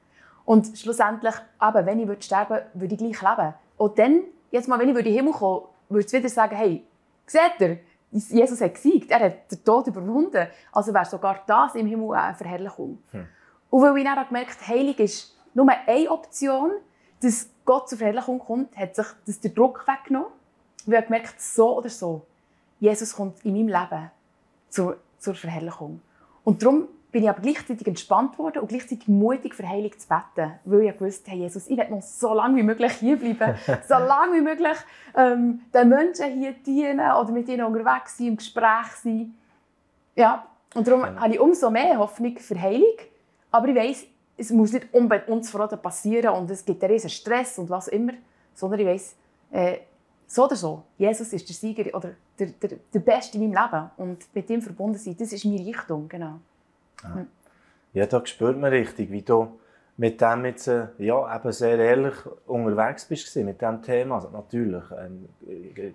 Und 0.45 0.75
schlussendlich, 0.75 1.35
eben, 1.61 1.85
wenn 1.85 1.99
ich 1.99 2.23
sterben 2.23 2.49
würde, 2.49 2.65
würde 2.73 2.95
ich 2.95 2.99
gleich 2.99 3.37
leben. 3.37 3.53
Und 3.77 3.99
dann, 3.99 4.21
jetzt 4.49 4.67
mal, 4.67 4.79
wenn 4.79 4.89
ich 4.89 4.97
in 4.97 5.03
den 5.03 5.13
Himmel 5.13 5.33
komme, 5.33 5.67
würde 5.89 6.07
ich 6.07 6.11
wieder 6.11 6.27
sagen, 6.27 6.55
hey, 6.55 6.83
seht 7.27 7.59
ihr, 7.59 7.79
Jesus 8.11 8.59
hat 8.59 8.73
gesiegt, 8.73 9.11
er 9.11 9.19
hat 9.19 9.51
den 9.51 9.63
Tod 9.63 9.85
überwunden. 9.85 10.47
Also 10.71 10.91
wäre 10.91 11.05
sogar 11.05 11.43
das 11.45 11.75
im 11.75 11.85
Himmel 11.85 12.15
eine 12.15 12.33
Verherrlichung. 12.33 12.97
Hm. 13.11 13.27
Und 13.69 13.81
weil 13.83 13.97
ich 13.97 14.03
dann 14.03 14.27
gemerkt 14.27 14.59
habe, 14.59 14.67
Heilig 14.67 14.99
ist 14.99 15.37
nur 15.53 15.67
eine 15.69 16.09
Option, 16.09 16.71
dass 17.21 17.49
Gott 17.69 17.87
zur 17.87 17.99
Verherrlichung 17.99 18.39
kommt, 18.39 18.75
hat 18.75 18.95
sich 18.95 19.05
das 19.27 19.39
der 19.41 19.51
Druck 19.51 19.85
weggenommen. 19.87 20.29
Und 20.87 20.91
ich 20.91 20.97
habe 20.97 21.05
gemerkt, 21.05 21.39
so 21.39 21.77
oder 21.77 21.89
so, 21.89 22.25
Jesus 22.79 23.15
kommt 23.15 23.45
in 23.45 23.53
meinem 23.53 23.67
Leben 23.67 24.09
zur, 24.69 24.97
zur 25.19 25.35
Verherrlichung. 25.35 26.01
Und 26.43 26.63
darum 26.63 26.87
bin 27.11 27.21
ich 27.21 27.29
aber 27.29 27.41
gleichzeitig 27.41 27.85
entspannt 27.85 28.39
worden 28.39 28.63
und 28.63 28.69
gleichzeitig 28.69 29.07
mutig 29.07 29.53
für 29.53 29.69
Heilung 29.69 29.91
zu 29.95 30.07
beten, 30.07 30.53
weil 30.65 30.81
ich 30.81 30.99
wusste, 30.99 31.29
hey 31.29 31.41
Jesus, 31.41 31.67
ich 31.67 31.77
will 31.77 31.87
noch 31.91 32.01
so 32.01 32.33
lange 32.33 32.55
wie 32.55 32.63
möglich 32.63 32.91
hier 32.93 33.17
bleiben, 33.19 33.55
so 33.87 33.93
lange 33.93 34.37
wie 34.37 34.41
möglich 34.41 34.77
ähm, 35.15 35.61
den 35.71 35.89
Menschen 35.89 36.39
hier 36.39 36.53
dienen 36.53 36.99
oder 36.99 37.31
mit 37.31 37.47
ihnen 37.49 37.67
unterwegs 37.67 38.17
sein, 38.17 38.29
im 38.29 38.37
Gespräch 38.37 38.87
sein. 39.03 39.35
Ja, 40.15 40.43
und 40.73 40.87
darum 40.87 41.01
ja. 41.01 41.19
habe 41.19 41.33
ich 41.35 41.39
umso 41.39 41.69
mehr 41.69 41.99
Hoffnung 41.99 42.35
für 42.39 42.59
Heilung, 42.59 42.97
aber 43.51 43.67
ich 43.67 43.75
weiss, 43.75 44.05
es 44.39 44.51
muss 44.51 44.71
nicht 44.73 44.93
unbedingt 44.93 45.27
uns 45.27 45.51
passieren 45.81 46.33
und 46.35 46.49
es 46.49 46.63
gibt 46.63 46.83
einen 46.83 46.93
riesen 46.93 47.09
Stress 47.09 47.59
und 47.59 47.69
was 47.69 47.87
immer, 47.89 48.13
sondern 48.53 48.79
ich 48.79 48.87
weiss, 48.87 49.15
äh, 49.51 49.79
so 50.25 50.45
oder 50.45 50.55
so, 50.55 50.83
Jesus 50.97 51.33
ist 51.33 51.47
der 51.49 51.55
Sieger 51.55 51.93
oder 51.95 52.11
der, 52.37 52.47
der, 52.47 52.77
der 52.93 52.99
Beste 52.99 53.37
in 53.37 53.51
meinem 53.51 53.63
Leben 53.63 53.89
und 53.97 54.35
mit 54.35 54.49
ihm 54.49 54.61
verbunden 54.61 54.97
sein, 54.97 55.15
das 55.17 55.33
ist 55.33 55.45
meine 55.45 55.65
Richtung, 55.65 56.07
genau. 56.07 56.39
Ja. 57.03 57.25
ja, 57.93 58.05
da 58.05 58.25
spürt 58.25 58.57
man 58.57 58.71
richtig, 58.71 59.11
wie 59.11 59.21
du 59.21 59.59
mit 59.97 60.21
dem 60.21 60.45
jetzt 60.45 60.67
äh, 60.67 60.87
ja, 60.99 61.35
eben 61.35 61.51
sehr 61.51 61.77
ehrlich 61.77 62.13
unterwegs 62.47 63.03
bist 63.05 63.35
mit 63.35 63.59
diesem 63.59 63.81
Thema. 63.81 64.15
Also 64.15 64.29
natürlich 64.29 64.83
ähm, 64.97 65.27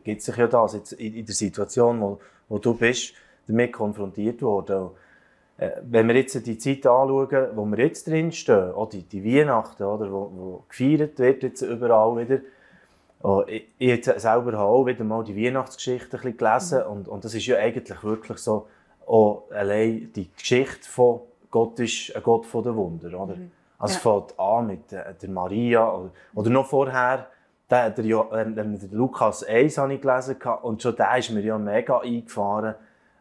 gibt 0.05 0.21
sich 0.21 0.37
ja 0.37 0.47
das 0.47 0.75
jetzt 0.75 0.93
in, 0.93 1.15
in 1.15 1.25
der 1.25 1.35
Situation, 1.35 2.01
wo, 2.03 2.21
wo 2.49 2.59
du 2.59 2.75
bist, 2.75 3.15
damit 3.47 3.73
konfrontiert 3.73 4.43
worden. 4.43 4.91
Äh, 5.57 5.71
wenn 5.83 6.09
wir 6.09 6.17
jetzt 6.17 6.47
die 6.47 6.59
Zeit 6.59 6.87
anschauen, 6.87 7.49
wo 7.55 7.65
wir 7.65 7.79
jetzt 7.79 8.09
drinstehen, 8.09 8.73
auch 8.73 8.89
die, 8.89 9.03
die 9.03 9.25
Weihnachten, 9.25 9.83
oder, 9.83 10.11
wo, 10.11 10.31
wo 10.35 10.65
gefeiert 10.69 11.19
wird 11.19 11.43
jetzt 11.43 11.63
überall 11.63 12.17
wieder, 12.17 12.41
Oh, 13.27 13.43
ich, 13.47 13.69
ich 13.79 14.05
selber 14.05 14.53
habe 14.53 14.69
auch 14.69 14.85
wieder 14.85 15.03
mal 15.03 15.25
die 15.25 15.35
Weihnachtsgeschichte 15.35 16.21
ein 16.23 16.37
gelesen 16.37 16.81
mhm. 16.81 16.93
und, 16.93 17.09
und 17.09 17.25
das 17.25 17.35
ist 17.35 17.47
ja 17.47 17.57
eigentlich 17.57 18.05
wirklich 18.05 18.37
so, 18.37 18.67
auch 19.07 19.45
allein 19.51 20.11
die 20.15 20.31
Geschichte 20.31 20.87
von 20.87 21.21
Gott 21.51 21.81
ist 21.81 22.15
ein 22.15 22.23
Gott 22.23 22.47
der 22.53 22.77
Wunder. 22.77 23.19
Oder? 23.19 23.37
Mhm. 23.37 23.51
Also 23.79 23.95
ja. 23.95 24.01
fängt 24.01 24.39
an 24.39 24.67
mit 24.67 24.93
der, 24.93 25.15
der 25.15 25.29
Maria 25.31 25.91
oder, 25.91 26.11
oder 26.35 26.51
noch 26.51 26.67
vorher, 26.67 27.29
der, 27.71 27.91
der, 27.91 28.05
der, 28.45 28.67
Lukas 28.93 29.43
1 29.43 29.79
habe 29.79 29.95
ich 29.95 30.03
gelesen 30.03 30.37
und 30.61 30.83
schon 30.83 30.95
der 30.95 31.17
ist 31.17 31.31
mir 31.31 31.41
ja 31.41 31.57
mega 31.57 32.01
eingefahren, 32.01 32.75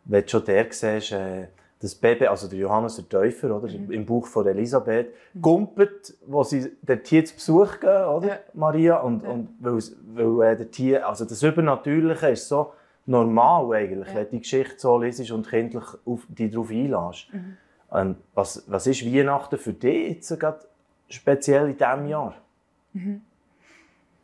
wenn 0.04 0.24
du 0.24 0.28
schon 0.28 0.44
der 0.44 0.68
siehst, 0.70 1.14
äh, 1.14 1.48
das 1.84 1.96
Baby, 1.96 2.28
also 2.28 2.48
der 2.48 2.60
Johannes 2.60 2.96
der 2.96 3.10
Täufer, 3.10 3.54
oder, 3.54 3.68
mhm. 3.68 3.92
im 3.92 4.06
Buch 4.06 4.26
von 4.26 4.48
Elisabeth, 4.48 5.14
mhm. 5.34 5.42
gumpet, 5.42 6.16
wo 6.26 6.42
sie 6.42 6.72
der 6.82 7.04
Tier 7.04 7.26
zu 7.26 7.36
Besuch 7.36 7.82
gehen, 7.82 8.06
oder, 8.06 8.28
ja. 8.28 8.40
Maria, 8.54 8.98
und, 9.02 9.24
ja. 9.24 9.30
und 9.30 9.50
weil, 9.60 9.80
weil 10.16 10.54
äh, 10.54 10.56
der 10.56 10.72
Tier, 10.72 11.06
also 11.06 11.26
das 11.26 11.44
Übernatürliche 11.44 12.30
ist 12.30 12.48
so, 12.48 12.72
normal 13.06 13.74
eigentlich, 13.76 14.08
ja. 14.08 14.16
wenn 14.16 14.24
du 14.24 14.32
die 14.32 14.40
Geschichte 14.40 14.76
so 14.78 14.98
liest 14.98 15.30
und 15.30 15.50
kindlich 15.50 15.84
auf, 16.06 16.22
dich 16.30 16.52
darauf 16.52 16.70
einlässt. 16.70 17.34
Mhm. 17.34 17.58
Ähm, 17.92 18.16
was, 18.34 18.64
was 18.68 18.88
ist 18.88 19.06
Weihnachten 19.06 19.58
für 19.58 19.74
dich 19.74 20.16
jetzt 20.16 20.40
gerade 20.40 20.60
speziell 21.10 21.70
in 21.70 21.78
diesem 21.78 22.06
Jahr? 22.08 22.34
Mhm. 22.94 23.22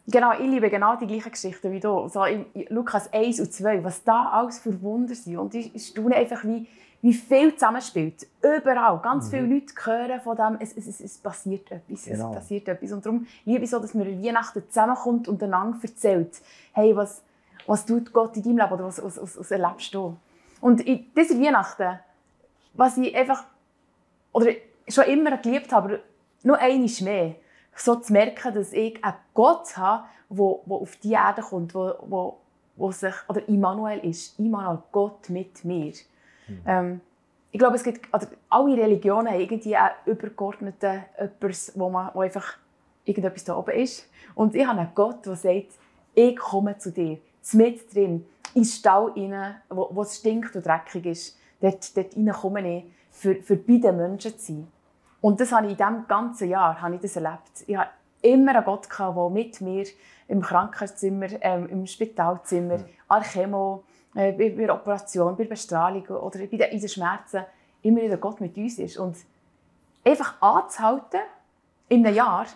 Genau, 0.07 0.31
ich 0.31 0.47
liebe 0.47 0.69
genau 0.69 0.95
die 0.95 1.05
gleichen 1.05 1.31
Geschichten 1.31 1.71
wie 1.73 1.81
du. 1.81 2.07
So 2.07 2.23
in 2.23 2.45
Lukas 2.69 3.11
1 3.13 3.41
und 3.41 3.53
2, 3.53 3.83
was 3.83 4.03
da 4.03 4.29
alles 4.31 4.59
für 4.59 4.81
Wunder 4.81 5.13
sind. 5.13 5.37
Und 5.37 5.53
ich 5.53 5.71
staune 5.85 6.15
einfach, 6.15 6.43
wie, 6.45 6.67
wie 7.01 7.13
viel 7.13 7.53
zusammenspielt. 7.53 8.27
Überall. 8.41 8.99
Ganz 9.01 9.27
mhm. 9.27 9.29
viele 9.29 9.47
Leute 9.47 9.73
hören 9.83 10.21
von 10.21 10.35
dem, 10.35 10.57
es, 10.59 10.75
es, 10.75 10.99
es, 10.99 11.17
passiert 11.17 11.71
etwas. 11.71 12.05
Genau. 12.05 12.29
Es 12.29 12.35
passiert 12.35 12.67
etwas. 12.67 12.91
Und 12.91 13.05
darum 13.05 13.27
liebe 13.45 13.63
ich 13.63 13.69
so, 13.69 13.79
dass 13.79 13.93
man 13.93 14.23
Weihnachten 14.23 14.63
zusammenkommt 14.67 15.27
und 15.27 15.41
einander 15.41 15.77
erzählt, 15.81 16.41
hey, 16.73 16.95
was, 16.95 17.21
was 17.65 17.85
tut 17.85 18.11
Gott 18.11 18.35
in 18.35 18.43
deinem 18.43 18.57
Leben 18.57 18.73
oder 18.73 18.85
was, 18.85 19.03
was, 19.03 19.37
was 19.37 19.51
erlebst 19.51 19.93
du? 19.93 20.17
Und 20.61 20.81
in 20.81 21.05
dieser 21.15 21.39
Weihnachten, 21.39 21.99
was 22.73 22.97
ich 22.97 23.15
einfach 23.15 23.45
oder 24.33 24.51
schon 24.87 25.05
immer 25.05 25.37
geliebt 25.37 25.71
habe, 25.71 25.93
aber 25.93 25.99
noch 26.43 26.57
eines 26.57 27.01
mehr, 27.01 27.35
so 27.75 27.95
zu 27.95 28.11
merken, 28.11 28.53
dass 28.53 28.73
ich 28.73 29.03
einen 29.03 29.15
Gott 29.33 29.77
habe, 29.77 30.03
der 30.29 30.45
auf 30.45 30.95
die 30.97 31.13
Erde 31.13 31.41
kommt, 31.41 31.73
wo, 31.73 31.93
wo, 32.01 32.37
wo 32.75 32.91
sich, 32.91 33.13
oder 33.27 33.47
Immanuel 33.47 33.99
ist, 33.99 34.37
Immanuel, 34.39 34.79
Gott 34.91 35.29
mit 35.29 35.63
mir. 35.63 35.93
Mhm. 36.49 36.61
Ähm, 36.65 37.01
ich 37.51 37.59
glaube, 37.59 37.75
es 37.75 37.83
gibt, 37.83 38.13
also 38.13 38.27
alle 38.49 38.77
Religionen 38.77 39.29
haben 39.29 39.39
irgendwie 39.39 39.75
einen 39.75 39.95
übergeordneten, 40.05 41.03
etwas, 41.17 41.71
wo 41.75 41.89
man 41.89 42.11
wo 42.13 42.21
einfach 42.21 42.57
irgendetwas 43.05 43.43
da 43.43 43.57
oben 43.57 43.71
ist. 43.71 44.07
Und 44.35 44.55
ich 44.55 44.65
habe 44.65 44.79
einen 44.79 44.91
Gott, 44.93 45.25
der 45.25 45.35
sagt, 45.35 45.71
ich 46.13 46.35
komme 46.35 46.77
zu 46.77 46.91
dir, 46.91 47.17
mit 47.53 47.93
drin, 47.93 48.25
in 48.53 48.63
den 48.63 48.65
Stall 48.65 49.11
rein, 49.15 49.55
wo, 49.69 49.89
wo 49.91 50.01
es 50.03 50.17
stinkt 50.17 50.55
und 50.55 50.65
dreckig 50.65 51.05
ist. 51.05 51.37
Dort, 51.59 51.95
dort 51.97 52.15
rein 52.15 52.31
komme 52.31 52.77
ich, 52.77 52.83
für, 53.11 53.35
für 53.35 53.55
beide 53.55 53.91
Menschen 53.91 54.37
zu 54.37 54.53
sein. 54.53 54.67
Und 55.21 55.39
das 55.39 55.51
habe 55.51 55.65
ich 55.65 55.71
in 55.71 55.77
diesem 55.77 56.07
ganzen 56.07 56.49
Jahr 56.49 56.81
habe 56.81 56.95
ich 56.95 57.01
das 57.01 57.15
erlebt. 57.15 57.63
Ich 57.67 57.75
hatte 57.75 57.91
immer 58.21 58.55
einen 58.55 58.63
Gott, 58.63 58.87
der 58.97 59.29
mit 59.29 59.59
mir 59.61 59.85
im 60.27 60.41
Krankenzimmer, 60.41 61.27
ähm, 61.41 61.67
im 61.67 61.85
Spitalzimmer, 61.85 62.77
mhm. 62.77 62.85
an 63.07 63.23
Chemo, 63.23 63.83
äh, 64.15 64.31
bei, 64.31 64.49
der 64.49 64.73
Operation, 64.73 65.35
bei 65.35 65.43
der 65.43 65.49
Bestrahlung 65.49 66.05
oder 66.07 66.39
bei 66.39 66.45
den, 66.45 66.71
in 66.71 66.79
den 66.79 66.89
Schmerzen 66.89 67.43
immer 67.81 68.01
wieder 68.01 68.17
Gott 68.17 68.41
mit 68.41 68.57
uns 68.57 68.79
ist. 68.79 68.97
Und 68.97 69.17
einfach 70.03 70.41
anzuhalten 70.41 71.21
in 71.87 72.05
einem 72.05 72.15
Jahr 72.15 72.47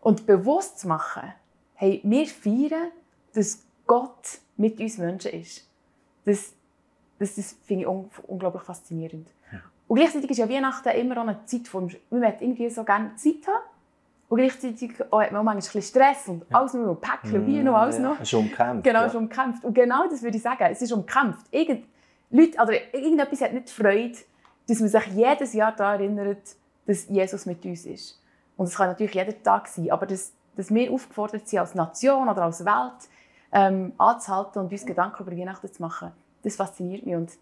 und 0.00 0.26
bewusst 0.26 0.80
zu 0.80 0.88
machen, 0.88 1.32
hey, 1.74 2.00
wir 2.04 2.26
feiern, 2.26 2.90
dass 3.34 3.62
Gott 3.86 4.38
mit 4.56 4.80
uns 4.80 4.98
Menschen 4.98 5.32
ist. 5.32 5.68
Das, 6.24 6.52
das, 7.18 7.34
das 7.36 7.56
finde 7.64 7.82
ich 7.82 7.88
un 7.88 8.10
unglaublich 8.26 8.62
faszinierend. 8.62 9.28
Ja. 9.52 9.60
Und 9.86 9.96
gleichzeitig 9.96 10.30
ist 10.30 10.38
ja 10.38 10.48
Weihnachten 10.48 10.88
immer 10.88 11.18
auch 11.18 11.26
eine 11.26 11.44
Zeit, 11.44 11.72
wo 11.72 11.80
man 11.80 12.34
irgendwie 12.40 12.70
so 12.70 12.84
gerne 12.84 13.14
Zeit 13.16 13.46
haben 13.46 13.62
und 14.28 14.38
gleichzeitig 14.38 14.92
oh, 15.10 15.20
hat 15.20 15.30
man 15.30 15.40
auch 15.40 15.44
manchmal 15.44 15.54
ein 15.54 15.58
bisschen 15.58 15.82
Stress 15.82 16.28
und 16.28 16.44
ja. 16.50 16.58
alles 16.58 16.74
nur 16.74 16.86
noch 16.86 17.00
Päckchen, 17.00 17.44
mm, 17.44 17.46
wie 17.46 17.62
noch, 17.62 17.74
alles 17.74 17.98
noch. 17.98 18.16
Es 18.16 18.22
ist 18.22 18.34
umkämpft. 18.34 18.84
Genau, 18.84 19.00
es 19.02 19.12
ist 19.12 19.14
umkämpft. 19.14 19.64
Und 19.64 19.74
genau 19.74 20.08
das 20.08 20.22
würde 20.22 20.36
ich 20.36 20.42
sagen, 20.42 20.64
es 20.70 20.82
ist 20.82 20.92
umkämpft. 20.92 21.46
Irgend, 21.52 21.84
Leute, 22.30 22.58
also 22.58 22.72
irgendetwas 22.92 23.40
hat 23.40 23.52
nicht 23.52 23.70
Freude, 23.70 24.16
dass 24.68 24.80
man 24.80 24.88
sich 24.88 25.06
jedes 25.08 25.52
Jahr 25.52 25.72
daran 25.72 26.00
erinnert, 26.00 26.56
dass 26.86 27.08
Jesus 27.08 27.46
mit 27.46 27.64
uns 27.64 27.86
ist. 27.86 28.20
Und 28.56 28.66
es 28.66 28.74
kann 28.74 28.88
natürlich 28.88 29.14
jeder 29.14 29.40
Tag 29.42 29.68
sein, 29.68 29.90
aber 29.90 30.06
dass, 30.06 30.32
dass 30.56 30.74
wir 30.74 30.90
aufgefordert 30.90 31.46
sind, 31.46 31.60
als 31.60 31.74
Nation 31.74 32.28
oder 32.28 32.42
als 32.42 32.64
Welt 32.64 33.08
ähm, 33.52 33.92
anzuhalten 33.96 34.62
und 34.62 34.72
uns 34.72 34.84
Gedanken 34.84 35.22
über 35.22 35.36
Weihnachten 35.36 35.72
zu 35.72 35.82
machen, 35.82 36.10
das 36.42 36.56
fasziniert 36.56 37.06
mich 37.06 37.14
und 37.14 37.38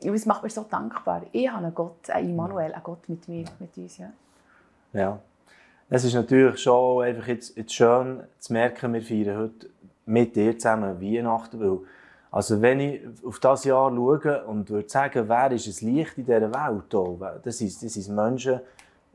es 0.00 0.26
macht 0.26 0.44
mich 0.44 0.54
so 0.54 0.64
dankbar. 0.68 1.22
Ich 1.32 1.48
habe 1.48 1.64
einen 1.64 1.74
Gott, 1.74 2.08
einen 2.10 2.30
Immanuel, 2.30 2.72
einen 2.72 2.82
Gott 2.82 3.08
mit 3.08 3.26
mir, 3.28 3.44
mit 3.58 3.76
uns. 3.76 3.98
Ja. 3.98 4.10
ja. 4.92 5.18
Es 5.90 6.04
ist 6.04 6.12
natürlich 6.12 6.58
schon 6.58 7.02
einfach 7.02 7.28
jetzt, 7.28 7.56
jetzt 7.56 7.72
schön 7.72 8.22
zu 8.38 8.52
merken, 8.52 8.92
wir 8.92 9.00
feiern 9.00 9.38
heute 9.38 9.70
mit 10.04 10.36
dir 10.36 10.58
zusammen 10.58 11.00
Weihnachten, 11.00 11.58
weil 11.60 11.78
also 12.30 12.60
wenn 12.60 12.80
ich 12.80 13.00
auf 13.24 13.40
das 13.40 13.64
Jahr 13.64 13.90
schaue 13.90 14.44
und 14.44 14.68
würde 14.68 14.86
sagen, 14.86 15.30
wer 15.30 15.50
ist 15.50 15.66
das 15.66 15.80
Licht 15.80 16.18
in 16.18 16.26
dieser 16.26 16.52
Welt? 16.52 17.42
Das 17.42 17.56
sind, 17.56 17.82
das 17.82 17.94
sind 17.94 18.14
Menschen 18.14 18.60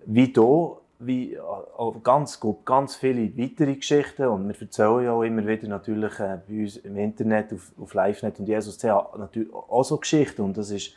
wie 0.08 0.34
du, 0.34 0.78
wie 0.98 1.36
äh, 1.36 1.40
ganz, 2.02 2.40
ganz 2.66 2.96
viele 2.96 3.38
weitere 3.38 3.76
Geschichten 3.76 4.26
und 4.26 4.48
wir 4.48 4.60
erzählen 4.60 5.04
ja 5.04 5.12
auch 5.12 5.22
immer 5.22 5.46
wieder 5.46 5.68
natürlich 5.68 6.20
äh, 6.20 6.40
bei 6.48 6.64
uns 6.64 6.78
im 6.78 6.98
Internet, 6.98 7.54
auf, 7.54 7.72
auf 7.80 7.94
LiveNet 7.94 8.40
und 8.40 8.48
Jesus 8.48 8.82
natürlich 8.82 9.54
auch 9.54 9.84
so 9.84 9.98
Geschichten 9.98 10.42
und 10.42 10.58
das 10.58 10.72
ist, 10.72 10.94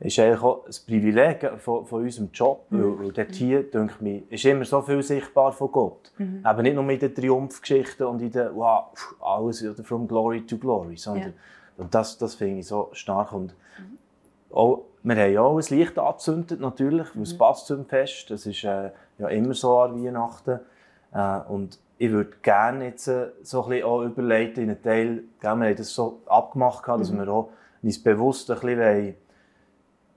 ist 0.00 0.18
eigentlich 0.18 0.42
auch 0.42 0.66
ein 0.66 0.74
Privileg 0.86 1.52
von, 1.58 1.86
von 1.86 2.02
unserem 2.02 2.30
Job, 2.32 2.66
mhm. 2.70 2.82
weil, 2.82 2.98
weil 2.98 3.12
dort 3.12 3.34
hier, 3.34 3.62
denke 3.62 3.94
ich, 4.02 4.32
ist 4.32 4.44
immer 4.44 4.64
so 4.64 4.82
viel 4.82 5.02
sichtbar 5.02 5.52
von 5.52 5.72
Gott. 5.72 6.12
Mhm. 6.18 6.44
Eben 6.46 6.62
nicht 6.62 6.74
nur 6.74 6.90
in 6.90 6.98
den 6.98 7.14
Triumphgeschichten 7.14 8.06
und 8.06 8.20
in 8.20 8.30
den, 8.30 8.54
wow, 8.54 8.86
alles 9.20 9.64
oder 9.64 9.82
from 9.82 10.06
glory 10.06 10.44
to 10.44 10.58
glory, 10.58 10.96
sondern 10.96 11.28
ja. 11.28 11.34
und 11.78 11.94
das, 11.94 12.18
das 12.18 12.34
finde 12.34 12.60
ich 12.60 12.66
so 12.66 12.90
stark 12.92 13.32
und 13.32 13.54
mhm. 13.78 13.98
auch, 14.54 14.82
wir 15.02 15.16
haben 15.16 15.32
ja 15.32 15.40
auch 15.40 15.56
ein 15.56 15.76
Licht 15.76 15.98
angezündet, 15.98 16.60
natürlich, 16.60 17.14
mhm. 17.14 17.22
es 17.22 17.36
passt 17.36 17.66
zum 17.66 17.86
Fest, 17.86 18.30
das 18.30 18.44
ist 18.44 18.64
äh, 18.64 18.90
ja 19.18 19.28
immer 19.28 19.54
so 19.54 19.78
an 19.78 20.04
Weihnachten. 20.04 20.60
Äh, 21.12 21.38
und 21.48 21.78
ich 21.98 22.10
würde 22.10 22.32
gerne 22.42 22.86
jetzt 22.86 23.08
äh, 23.08 23.28
so 23.42 23.62
ein 23.62 23.70
bisschen 23.70 23.84
auch 23.84 24.02
überleiten 24.02 24.64
in 24.64 24.70
einen 24.70 24.82
Teil, 24.82 25.24
wir 25.40 25.50
haben 25.50 25.76
das 25.76 25.94
so 25.94 26.20
abgemacht, 26.26 26.86
dass 26.86 27.10
mhm. 27.10 27.18
wir 27.18 27.28
auch 27.28 27.50
uns 27.82 28.02
bewusst 28.02 28.50
ein 28.50 28.60
bisschen 28.60 29.14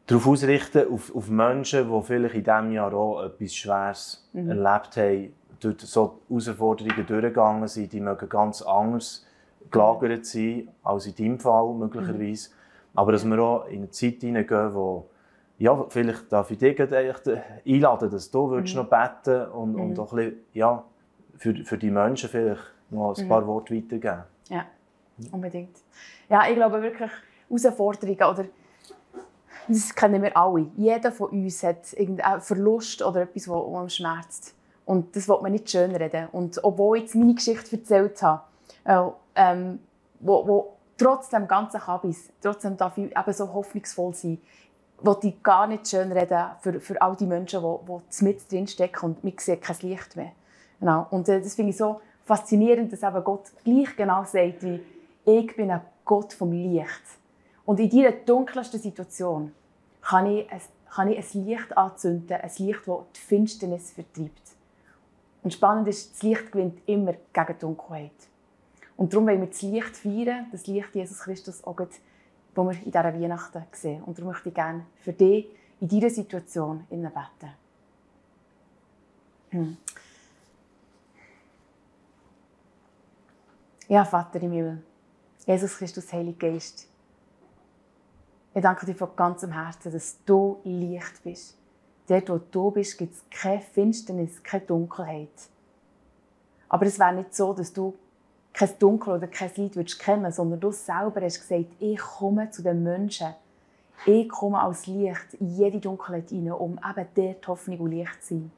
darauf 0.10 0.28
ausrichten, 0.28 0.92
auf, 0.92 1.16
auf 1.16 1.30
Menschen, 1.30 1.92
die 1.92 2.04
vielleicht 2.04 2.36
in 2.36 2.44
diesem 2.44 2.72
Jahr 2.72 2.94
auch 2.94 3.24
etwas 3.24 3.54
Schweres 3.54 4.30
mhm. 4.34 4.50
erlebt 4.50 4.98
haben, 4.98 5.34
durch 5.60 5.82
so 5.82 6.20
Herausforderungen 6.28 7.06
durchgegangen 7.06 7.68
sind, 7.68 7.94
die 7.94 8.00
mögen 8.00 8.28
ganz 8.28 8.62
anders 8.62 9.26
gelagert 9.70 10.26
sein, 10.26 10.70
als 10.84 11.06
in 11.06 11.16
deinem 11.16 11.40
Fall 11.40 11.74
möglicherweise. 11.74 12.50
Mhm. 12.50 12.54
Aber 12.96 13.12
dass 13.12 13.24
wir 13.26 13.40
auch 13.40 13.68
in 13.68 13.78
eine 13.78 13.92
Zeit 13.92 14.22
hineingehen, 14.22 14.74
wo 14.74 15.06
ja, 15.60 15.86
vielleicht 15.90 16.32
darf 16.32 16.50
ich 16.52 16.58
dich 16.58 16.80
einladen, 16.80 18.10
dass 18.10 18.32
du 18.32 18.48
mhm. 18.48 18.64
noch 18.64 18.90
beten 18.90 19.52
und, 19.52 19.74
mhm. 19.74 19.82
und 19.82 20.00
auch 20.00 20.14
ein 20.14 20.16
bisschen, 20.16 20.40
ja, 20.54 20.84
für, 21.38 21.54
für 21.66 21.78
die 21.78 21.92
Menschen 21.92 22.30
vielleicht 22.30 22.62
noch 22.90 23.16
ein 23.18 23.28
paar 23.28 23.42
mhm. 23.42 23.48
Worte 23.48 23.76
weitergeben. 23.76 24.24
Ja, 24.50 24.66
unbedingt. 25.32 25.78
Ja, 26.30 26.48
ich 26.50 26.56
glaube 26.56 26.82
wirklich, 26.82 27.12
Herausforderungen 27.50 28.24
oder 28.24 28.46
das 29.70 29.96
kennen 29.96 30.22
wir 30.22 30.36
alle. 30.36 30.68
Jeder 30.76 31.12
von 31.12 31.30
uns 31.30 31.64
hat 31.64 31.94
irgendeinen 31.94 32.42
Verlust 32.42 33.02
oder 33.02 33.22
etwas, 33.22 33.44
das 33.44 33.54
uns 33.54 33.96
schmerzt. 33.96 34.56
Und 34.86 35.16
das 35.16 35.30
will 35.30 35.38
man 35.42 35.52
nicht 35.52 35.70
schönreden. 35.70 36.28
Und 36.32 36.64
obwohl 36.64 36.98
ich 36.98 37.04
jetzt 37.04 37.16
meine 37.16 37.36
Geschichte 37.36 37.78
erzählt 37.78 38.22
habe, 38.24 38.42
äh, 38.86 39.02
ähm, 39.36 39.80
wo, 40.20 40.48
wo 40.48 40.74
trotzdem 40.98 41.48
ganzen 41.48 41.80
Kabis, 41.80 42.30
trotzdem 42.42 42.76
darf 42.76 42.98
ich 42.98 43.16
eben 43.16 43.34
so 43.34 43.54
hoffnungsvoll 43.54 44.14
sein, 44.14 44.40
wollte 45.02 45.28
ich 45.28 45.44
gar 45.44 45.68
nicht 45.68 45.88
schön 45.88 46.12
reden 46.12 46.46
für, 46.60 46.80
für 46.82 47.02
all 47.02 47.16
die 47.16 47.26
Menschen, 47.26 47.62
die, 47.62 47.98
die 48.20 48.24
mit 48.26 48.52
drin 48.52 48.68
stecken 48.68 49.06
und 49.06 49.24
man 49.24 49.34
sieht 49.38 49.62
kein 49.62 49.78
Licht 49.82 50.16
mehr. 50.16 50.32
Genau. 50.80 51.08
Und 51.12 51.30
äh, 51.30 51.40
das 51.40 51.56
finde 51.56 51.72
ich 51.72 51.78
so 51.78 52.02
faszinierend, 52.26 52.92
dass 52.92 53.04
eben 53.04 53.24
Gott 53.24 53.44
gleich 53.64 53.96
genau 53.96 54.24
sagt, 54.24 54.64
wie 54.64 54.82
ich 55.26 55.56
bin 55.56 55.72
ein 55.72 55.82
Gott 56.04 56.34
vom 56.34 56.52
Licht. 56.52 57.04
Und 57.66 57.80
in 57.80 57.90
dieser 57.90 58.12
dunkelsten 58.12 58.80
Situation 58.80 59.54
kann 60.10 60.26
ich, 60.26 60.52
ein, 60.52 60.62
kann 60.90 61.12
ich 61.12 61.36
ein 61.36 61.46
Licht 61.46 61.78
anzünden, 61.78 62.36
ein 62.42 62.52
Licht, 62.58 62.82
das 62.88 63.00
die 63.16 63.20
Finsternis 63.20 63.92
vertreibt. 63.92 64.42
Und 65.44 65.54
spannend 65.54 65.88
ist, 65.88 66.16
das 66.16 66.24
Licht 66.24 66.52
gewinnt 66.52 66.82
immer 66.88 67.14
gegen 67.14 67.48
die 67.48 67.60
Dunkelheit. 67.60 68.12
Und 68.98 69.14
darum 69.14 69.28
wollen 69.28 69.40
wir 69.40 69.48
das 69.48 69.62
Licht 69.62 69.96
feiern, 69.96 70.48
das 70.52 70.66
Licht 70.66 70.96
Jesus 70.96 71.20
Christus 71.20 71.64
auch 71.64 71.78
die 71.78 71.88
wir 72.56 72.72
in 72.72 72.86
dieser 72.86 73.04
Weihnachten 73.04 73.64
sehen. 73.72 74.04
Und 74.04 74.18
darum 74.18 74.32
möchte 74.32 74.50
ich 74.50 74.56
gerne 74.56 74.86
für 74.98 75.14
dich 75.14 75.48
in 75.80 75.88
dieser 75.88 76.10
Situation 76.10 76.86
beten. 76.90 77.54
Hm. 79.52 79.78
Ja, 83.88 84.06
Vater 84.06 84.42
im 84.42 84.52
Himmel, 84.52 84.84
Jesus 85.46 85.78
Christus, 85.78 86.12
Heiliger 86.12 86.50
Geist, 86.50 86.89
ich 88.54 88.62
danke 88.62 88.86
dir 88.86 88.96
von 88.96 89.16
ganzem 89.16 89.52
Herzen, 89.52 89.92
dass 89.92 90.18
du 90.26 90.60
Licht 90.64 91.24
bist. 91.24 91.58
Dort, 92.08 92.30
wo 92.30 92.40
du 92.52 92.72
bist, 92.72 92.98
gibt 92.98 93.14
es 93.14 93.24
keine 93.30 93.62
Finsternis, 93.62 94.42
keine 94.42 94.66
Dunkelheit. 94.66 95.30
Aber 96.68 96.86
es 96.86 96.98
wäre 96.98 97.14
nicht 97.14 97.36
so, 97.36 97.54
dass 97.54 97.72
du 97.72 97.96
kein 98.54 98.70
Dunkel 98.80 99.14
oder 99.14 99.28
kein 99.28 99.52
Licht 99.56 99.76
würdest 99.76 100.00
kennen, 100.00 100.32
sondern 100.32 100.60
du 100.60 100.72
selber 100.72 101.22
hast 101.22 101.40
gesagt, 101.42 101.72
ich 101.80 102.00
komme 102.00 102.50
zu 102.50 102.64
den 102.64 102.84
Menschen. 102.84 103.34
Ich 104.06 104.30
komme 104.30 104.60
als 104.60 104.88
Licht 104.88 105.36
in 105.40 105.56
jede 105.56 105.80
Dunkelheit 105.80 106.30
hinein, 106.30 106.54
um 106.54 106.80
eben 106.80 107.08
dort 107.14 107.48
Hoffnung 107.48 107.80
und 107.80 107.92
Licht 107.92 108.24
zu 108.24 108.36
sein. 108.36 108.52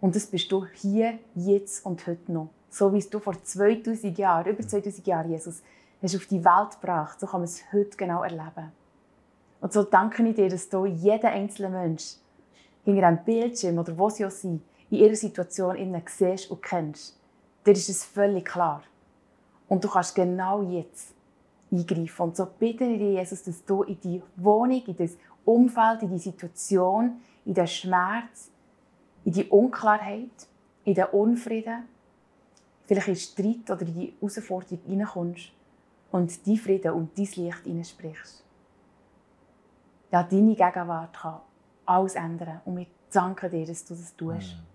Und 0.00 0.14
das 0.14 0.26
bist 0.26 0.50
du 0.50 0.64
hier, 0.64 1.18
jetzt 1.34 1.84
und 1.84 2.06
heute 2.06 2.32
noch. 2.32 2.48
So 2.70 2.92
wie 2.92 3.00
du 3.00 3.18
vor 3.18 3.42
2000 3.42 4.16
Jahren, 4.16 4.46
über 4.46 4.66
2000 4.66 5.06
Jahren, 5.06 5.30
Jesus, 5.30 5.62
hast 6.02 6.16
auf 6.16 6.26
die 6.26 6.44
Welt 6.44 6.80
gebracht. 6.80 7.20
So 7.20 7.26
kann 7.26 7.40
man 7.40 7.48
es 7.48 7.62
heute 7.72 7.96
genau 7.96 8.22
erleben. 8.22 8.72
Und 9.60 9.72
so 9.72 9.82
danke 9.82 10.26
ich 10.28 10.36
dir, 10.36 10.48
dass 10.48 10.68
du 10.68 10.86
jeden 10.86 11.26
einzelnen 11.26 11.72
Mensch 11.72 12.14
hinter 12.84 13.06
einem 13.06 13.24
Bildschirm 13.24 13.78
oder 13.78 13.96
wo 13.98 14.08
sie 14.08 14.24
auch 14.24 14.30
sind, 14.30 14.62
in 14.90 14.98
ihrer 14.98 15.16
Situation 15.16 15.76
innen 15.76 16.02
siehst 16.06 16.50
und 16.50 16.62
kennst 16.62 17.18
dir 17.68 17.72
ist 17.72 17.88
es 17.88 18.04
völlig 18.04 18.46
klar. 18.46 18.82
Und 19.68 19.84
du 19.84 19.88
kannst 19.88 20.14
genau 20.14 20.62
jetzt 20.62 21.14
eingreifen. 21.70 22.22
Und 22.22 22.36
so 22.36 22.46
bitte 22.46 22.84
ich 22.84 22.98
dich, 22.98 23.18
Jesus, 23.18 23.42
dass 23.42 23.64
du 23.64 23.82
in 23.82 24.00
die 24.00 24.22
Wohnung, 24.36 24.82
in 24.86 24.96
das 24.96 25.16
Umfeld, 25.44 26.02
in 26.02 26.10
die 26.10 26.18
Situation, 26.18 27.20
in 27.44 27.54
den 27.54 27.66
Schmerz, 27.66 28.50
in 29.24 29.32
die 29.32 29.44
Unklarheit, 29.44 30.30
in 30.84 30.94
den 30.94 31.04
Unfrieden, 31.06 31.84
vielleicht 32.86 33.08
in 33.08 33.16
Streit 33.16 33.70
oder 33.70 33.82
in 33.82 33.94
die 33.94 34.14
Herausforderung 34.18 34.80
hineinkommst 34.86 35.52
und 36.10 36.46
dein 36.46 36.56
Frieden 36.56 36.92
und 36.92 37.16
dein 37.18 37.24
Licht 37.24 37.64
hineinsprichst. 37.64 38.44
Ja, 40.10 40.22
deine 40.22 40.54
Gegenwart 40.54 41.12
kann 41.14 41.40
alles 41.84 42.14
ändern. 42.14 42.60
Und 42.64 42.76
wir 42.78 42.86
danken 43.12 43.50
dir, 43.50 43.66
dass 43.66 43.84
du 43.84 43.94
das 43.94 44.14
tust. 44.16 44.56
Mhm. 44.56 44.68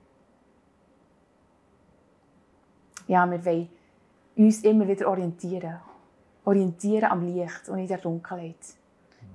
ja, 3.07 3.29
wir 3.29 3.43
wollen 3.45 3.69
uns 4.35 4.63
immer 4.63 4.87
wieder 4.87 5.07
orientieren. 5.07 5.79
Orientieren 6.45 7.11
am 7.11 7.25
Licht 7.25 7.69
und 7.69 7.79
in 7.79 7.87
der 7.87 7.97
Dunkelheit. 7.99 8.57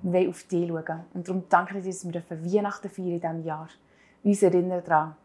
Wir 0.01 0.13
wollen 0.13 0.29
auf 0.29 0.43
dich 0.43 0.67
schauen. 0.67 1.05
Und 1.13 1.27
darum 1.27 1.43
danke 1.49 1.77
ich 1.79 1.83
dir, 1.83 2.11
dass 2.11 2.29
wir 2.29 2.53
Weihnachten 2.53 2.89
feiern 2.89 3.11
in 3.11 3.21
diesem 3.21 3.43
Jahr. 3.43 3.69
Uns 4.23 4.43
erinnern 4.43 4.83
daran, 4.85 5.15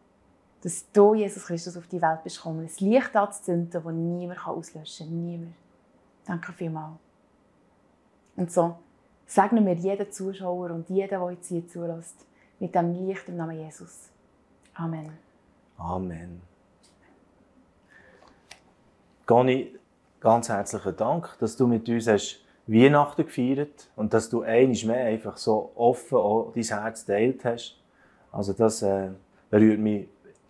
dass 0.61 0.91
du, 0.91 1.13
Jesus 1.13 1.45
Christus, 1.45 1.77
auf 1.77 1.87
die 1.87 2.01
Welt 2.01 2.23
bist 2.23 2.37
gekommen, 2.37 2.67
ein 2.67 2.85
Licht 2.87 3.15
anzuzünden, 3.15 3.69
das 3.71 3.93
niemand 3.93 4.47
auslöschen 4.47 5.07
kann. 5.07 5.25
Niemand. 5.25 5.53
Danke 6.25 6.53
vielmals. 6.53 6.97
Und 8.35 8.51
so 8.51 8.77
segnen 9.25 9.65
wir 9.65 9.75
jeden 9.75 10.11
Zuschauer 10.11 10.71
und 10.71 10.89
jeden, 10.89 11.09
der 11.09 11.31
jetzt 11.31 11.47
hier 11.47 11.67
zulässt, 11.67 12.25
mit 12.59 12.73
dem 12.75 12.91
Licht 12.91 13.27
im 13.29 13.37
Namen 13.37 13.59
Jesus. 13.59 14.09
Amen. 14.73 15.11
Amen. 15.77 16.41
Goni, 19.25 19.75
ganz 20.19 20.49
herzlichen 20.49 20.95
Dank, 20.95 21.35
dass 21.39 21.55
du 21.55 21.67
mit 21.67 21.87
uns 21.89 22.07
hast 22.07 22.45
Weihnachten 22.67 23.25
gefeiert 23.25 23.89
und 23.95 24.13
dass 24.13 24.29
du 24.29 24.41
einmal 24.41 24.85
mehr 24.85 25.05
einfach 25.05 25.37
so 25.37 25.71
offen 25.75 26.17
auch 26.17 26.51
dein 26.53 26.63
Herz 26.63 27.05
teilt 27.05 27.45
hast. 27.45 27.77
Also 28.31 28.53
das 28.53 28.81
äh, 28.81 29.09
berührt 29.49 29.79
mich 29.79 30.07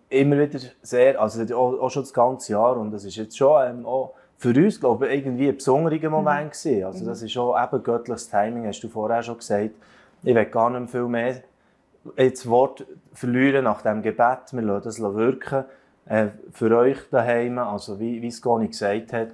immer 0.08 0.38
wieder 0.38 0.58
sehr, 0.82 1.20
also 1.20 1.42
auch, 1.56 1.78
auch, 1.80 1.90
schon 1.90 2.02
das 2.02 2.12
ganze 2.12 2.52
Jahr 2.52 2.76
und 2.76 2.90
das 2.90 3.04
ist 3.04 3.16
jetzt 3.16 3.36
schon 3.36 3.62
ähm, 3.66 3.86
auch 3.86 4.14
für 4.38 4.50
uns, 4.50 4.80
glaube 4.80 5.08
ich, 5.08 5.18
irgendwie 5.18 5.48
ein 5.48 5.56
besonderer 5.56 6.10
Moment 6.10 6.46
mhm. 6.46 6.50
gewesen. 6.50 6.84
Also 6.84 7.04
das 7.04 7.22
ist 7.22 7.32
schon 7.32 7.54
eben 7.62 7.82
göttliches 7.82 8.28
Timing, 8.28 8.66
hast 8.66 8.80
du 8.80 8.88
vorher 8.88 9.22
schon 9.22 9.38
gesagt. 9.38 9.70
Ich 10.22 10.34
will 10.34 10.44
gar 10.46 10.70
nicht 10.70 10.90
viel 10.90 11.06
mehr 11.06 11.42
das 12.14 12.48
Wort 12.48 12.86
verlieren 13.12 13.64
nach 13.64 13.82
dem 13.82 14.02
Gebet. 14.02 14.52
Wir 14.52 14.62
lassen 14.62 14.84
das 14.84 15.00
wirken. 15.00 15.64
Äh, 16.06 16.28
für 16.52 16.76
euch 16.76 16.98
daheim, 17.10 17.58
also 17.58 17.98
wie, 17.98 18.22
wie 18.22 18.28
es 18.28 18.40
Goni 18.40 18.68
gesagt 18.68 19.12
hat, 19.12 19.32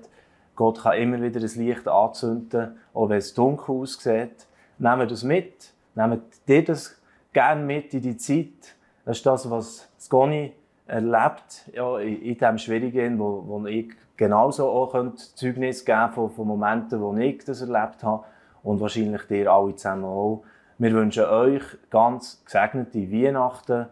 Gott 0.55 0.83
kann 0.83 0.97
immer 0.97 1.21
wieder 1.21 1.41
ein 1.41 1.65
Licht 1.65 1.87
anzünden, 1.89 2.77
auch 2.95 3.09
wenn 3.09 3.19
es 3.19 3.35
dunkel 3.35 3.75
aussieht. 3.75 4.47
Nehmt 4.79 5.11
das 5.11 5.23
mit, 5.23 5.73
nehmt 5.95 6.23
dir 6.49 6.65
das 6.65 7.01
gerne 7.33 7.63
mit 7.63 7.93
in 7.95 8.03
die 8.03 8.17
Zeit. 8.17 8.77
Das 9.05 9.19
ist 9.19 9.27
das, 9.27 9.51
was 9.51 9.89
Goni 10.09 10.53
erlebt 10.87 11.71
ja, 11.75 11.99
in, 11.99 12.23
in 12.23 12.35
diesem 12.35 12.59
Schwierigen, 12.59 13.19
wo, 13.19 13.45
wo 13.47 13.67
ich 13.67 13.91
genauso 14.23 14.69
auch 14.71 14.95
Zeugnis 15.35 15.85
geben 15.85 16.13
von, 16.13 16.31
von 16.31 16.47
Momenten, 16.47 17.01
wo 17.01 17.13
ich 17.17 17.45
das 17.45 17.61
erlebt 17.61 18.05
habe 18.05 18.23
und 18.63 18.81
wahrscheinlich 18.81 19.23
dir 19.23 19.51
alle 19.51 19.75
zusammen 19.75 20.05
auch. 20.05 20.45
Wir 20.79 20.93
wünschen 20.93 21.25
euch 21.25 21.63
ganz 21.91 22.41
gesegnete 22.45 23.11
Weihnachten 23.11 23.87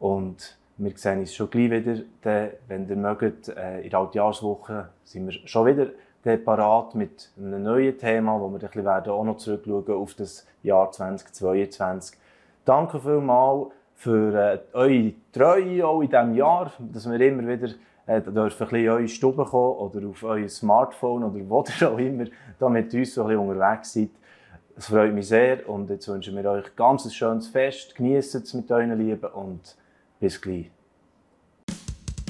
und 0.00 0.56
wir 0.78 0.92
sehen 0.96 1.20
uns 1.20 1.34
schon 1.34 1.50
gleich 1.50 1.70
wieder, 1.70 2.00
wenn 2.66 2.88
ihr 2.88 2.96
mögt, 2.96 3.48
äh, 3.48 3.82
in 3.82 3.90
der 3.90 3.98
Altjahrswoche 3.98 4.88
sind 5.04 5.26
wir 5.26 5.32
schon 5.46 5.66
wieder 5.66 5.88
parat 6.38 6.94
mit 6.94 7.30
einem 7.36 7.62
neuen 7.62 7.98
Thema, 7.98 8.40
wo 8.40 8.48
wir 8.50 9.12
auch 9.12 9.24
noch 9.24 9.36
zurückschauen 9.36 9.92
auf 9.92 10.14
das 10.14 10.46
Jahr 10.62 10.90
2022. 10.90 12.16
Danke 12.64 13.00
vielmals 13.00 13.66
für 13.96 14.34
äh, 14.34 14.58
eure 14.72 15.12
Treue 15.30 15.86
auch 15.86 16.00
in 16.00 16.08
diesem 16.08 16.34
Jahr, 16.34 16.72
dass 16.78 17.10
wir 17.10 17.20
immer 17.20 17.46
wieder 17.46 17.74
äh, 18.06 18.20
dürfen 18.20 18.38
ein 18.38 18.48
bisschen 18.50 18.78
in 18.78 18.88
eure 18.88 19.08
Stube 19.08 19.44
kommen 19.44 19.78
oder 19.78 20.08
auf 20.08 20.22
euer 20.22 20.48
Smartphone 20.48 21.24
oder 21.24 21.48
wo 21.48 21.64
ihr 21.80 21.90
auch 21.90 21.98
immer 21.98 22.24
da 22.58 22.68
mit 22.68 22.92
uns 22.94 23.14
so 23.14 23.24
ein 23.24 23.36
unterwegs 23.36 23.92
seid. 23.92 24.10
Es 24.76 24.86
freut 24.86 25.14
mich 25.14 25.28
sehr 25.28 25.68
und 25.68 25.88
jetzt 25.88 26.08
wünschen 26.08 26.34
wir 26.36 26.50
euch 26.50 26.74
ganz 26.74 27.04
ein 27.04 27.10
schönes 27.12 27.46
Fest. 27.46 27.94
Genießt 27.94 28.34
es 28.34 28.54
mit 28.54 28.70
euren 28.70 28.98
Lieben 28.98 29.30
und 29.32 29.76
bis 30.18 30.40
gleich. 30.40 30.70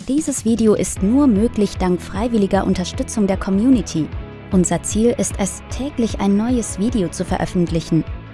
Dieses 0.06 0.44
Video 0.44 0.74
ist 0.74 1.02
nur 1.02 1.26
möglich 1.26 1.78
dank 1.78 2.02
freiwilliger 2.02 2.66
Unterstützung 2.66 3.26
der 3.26 3.38
Community. 3.38 4.06
Unser 4.52 4.82
Ziel 4.82 5.14
ist 5.16 5.34
es, 5.38 5.62
täglich 5.70 6.20
ein 6.20 6.36
neues 6.36 6.78
Video 6.78 7.08
zu 7.08 7.24
veröffentlichen. 7.24 8.04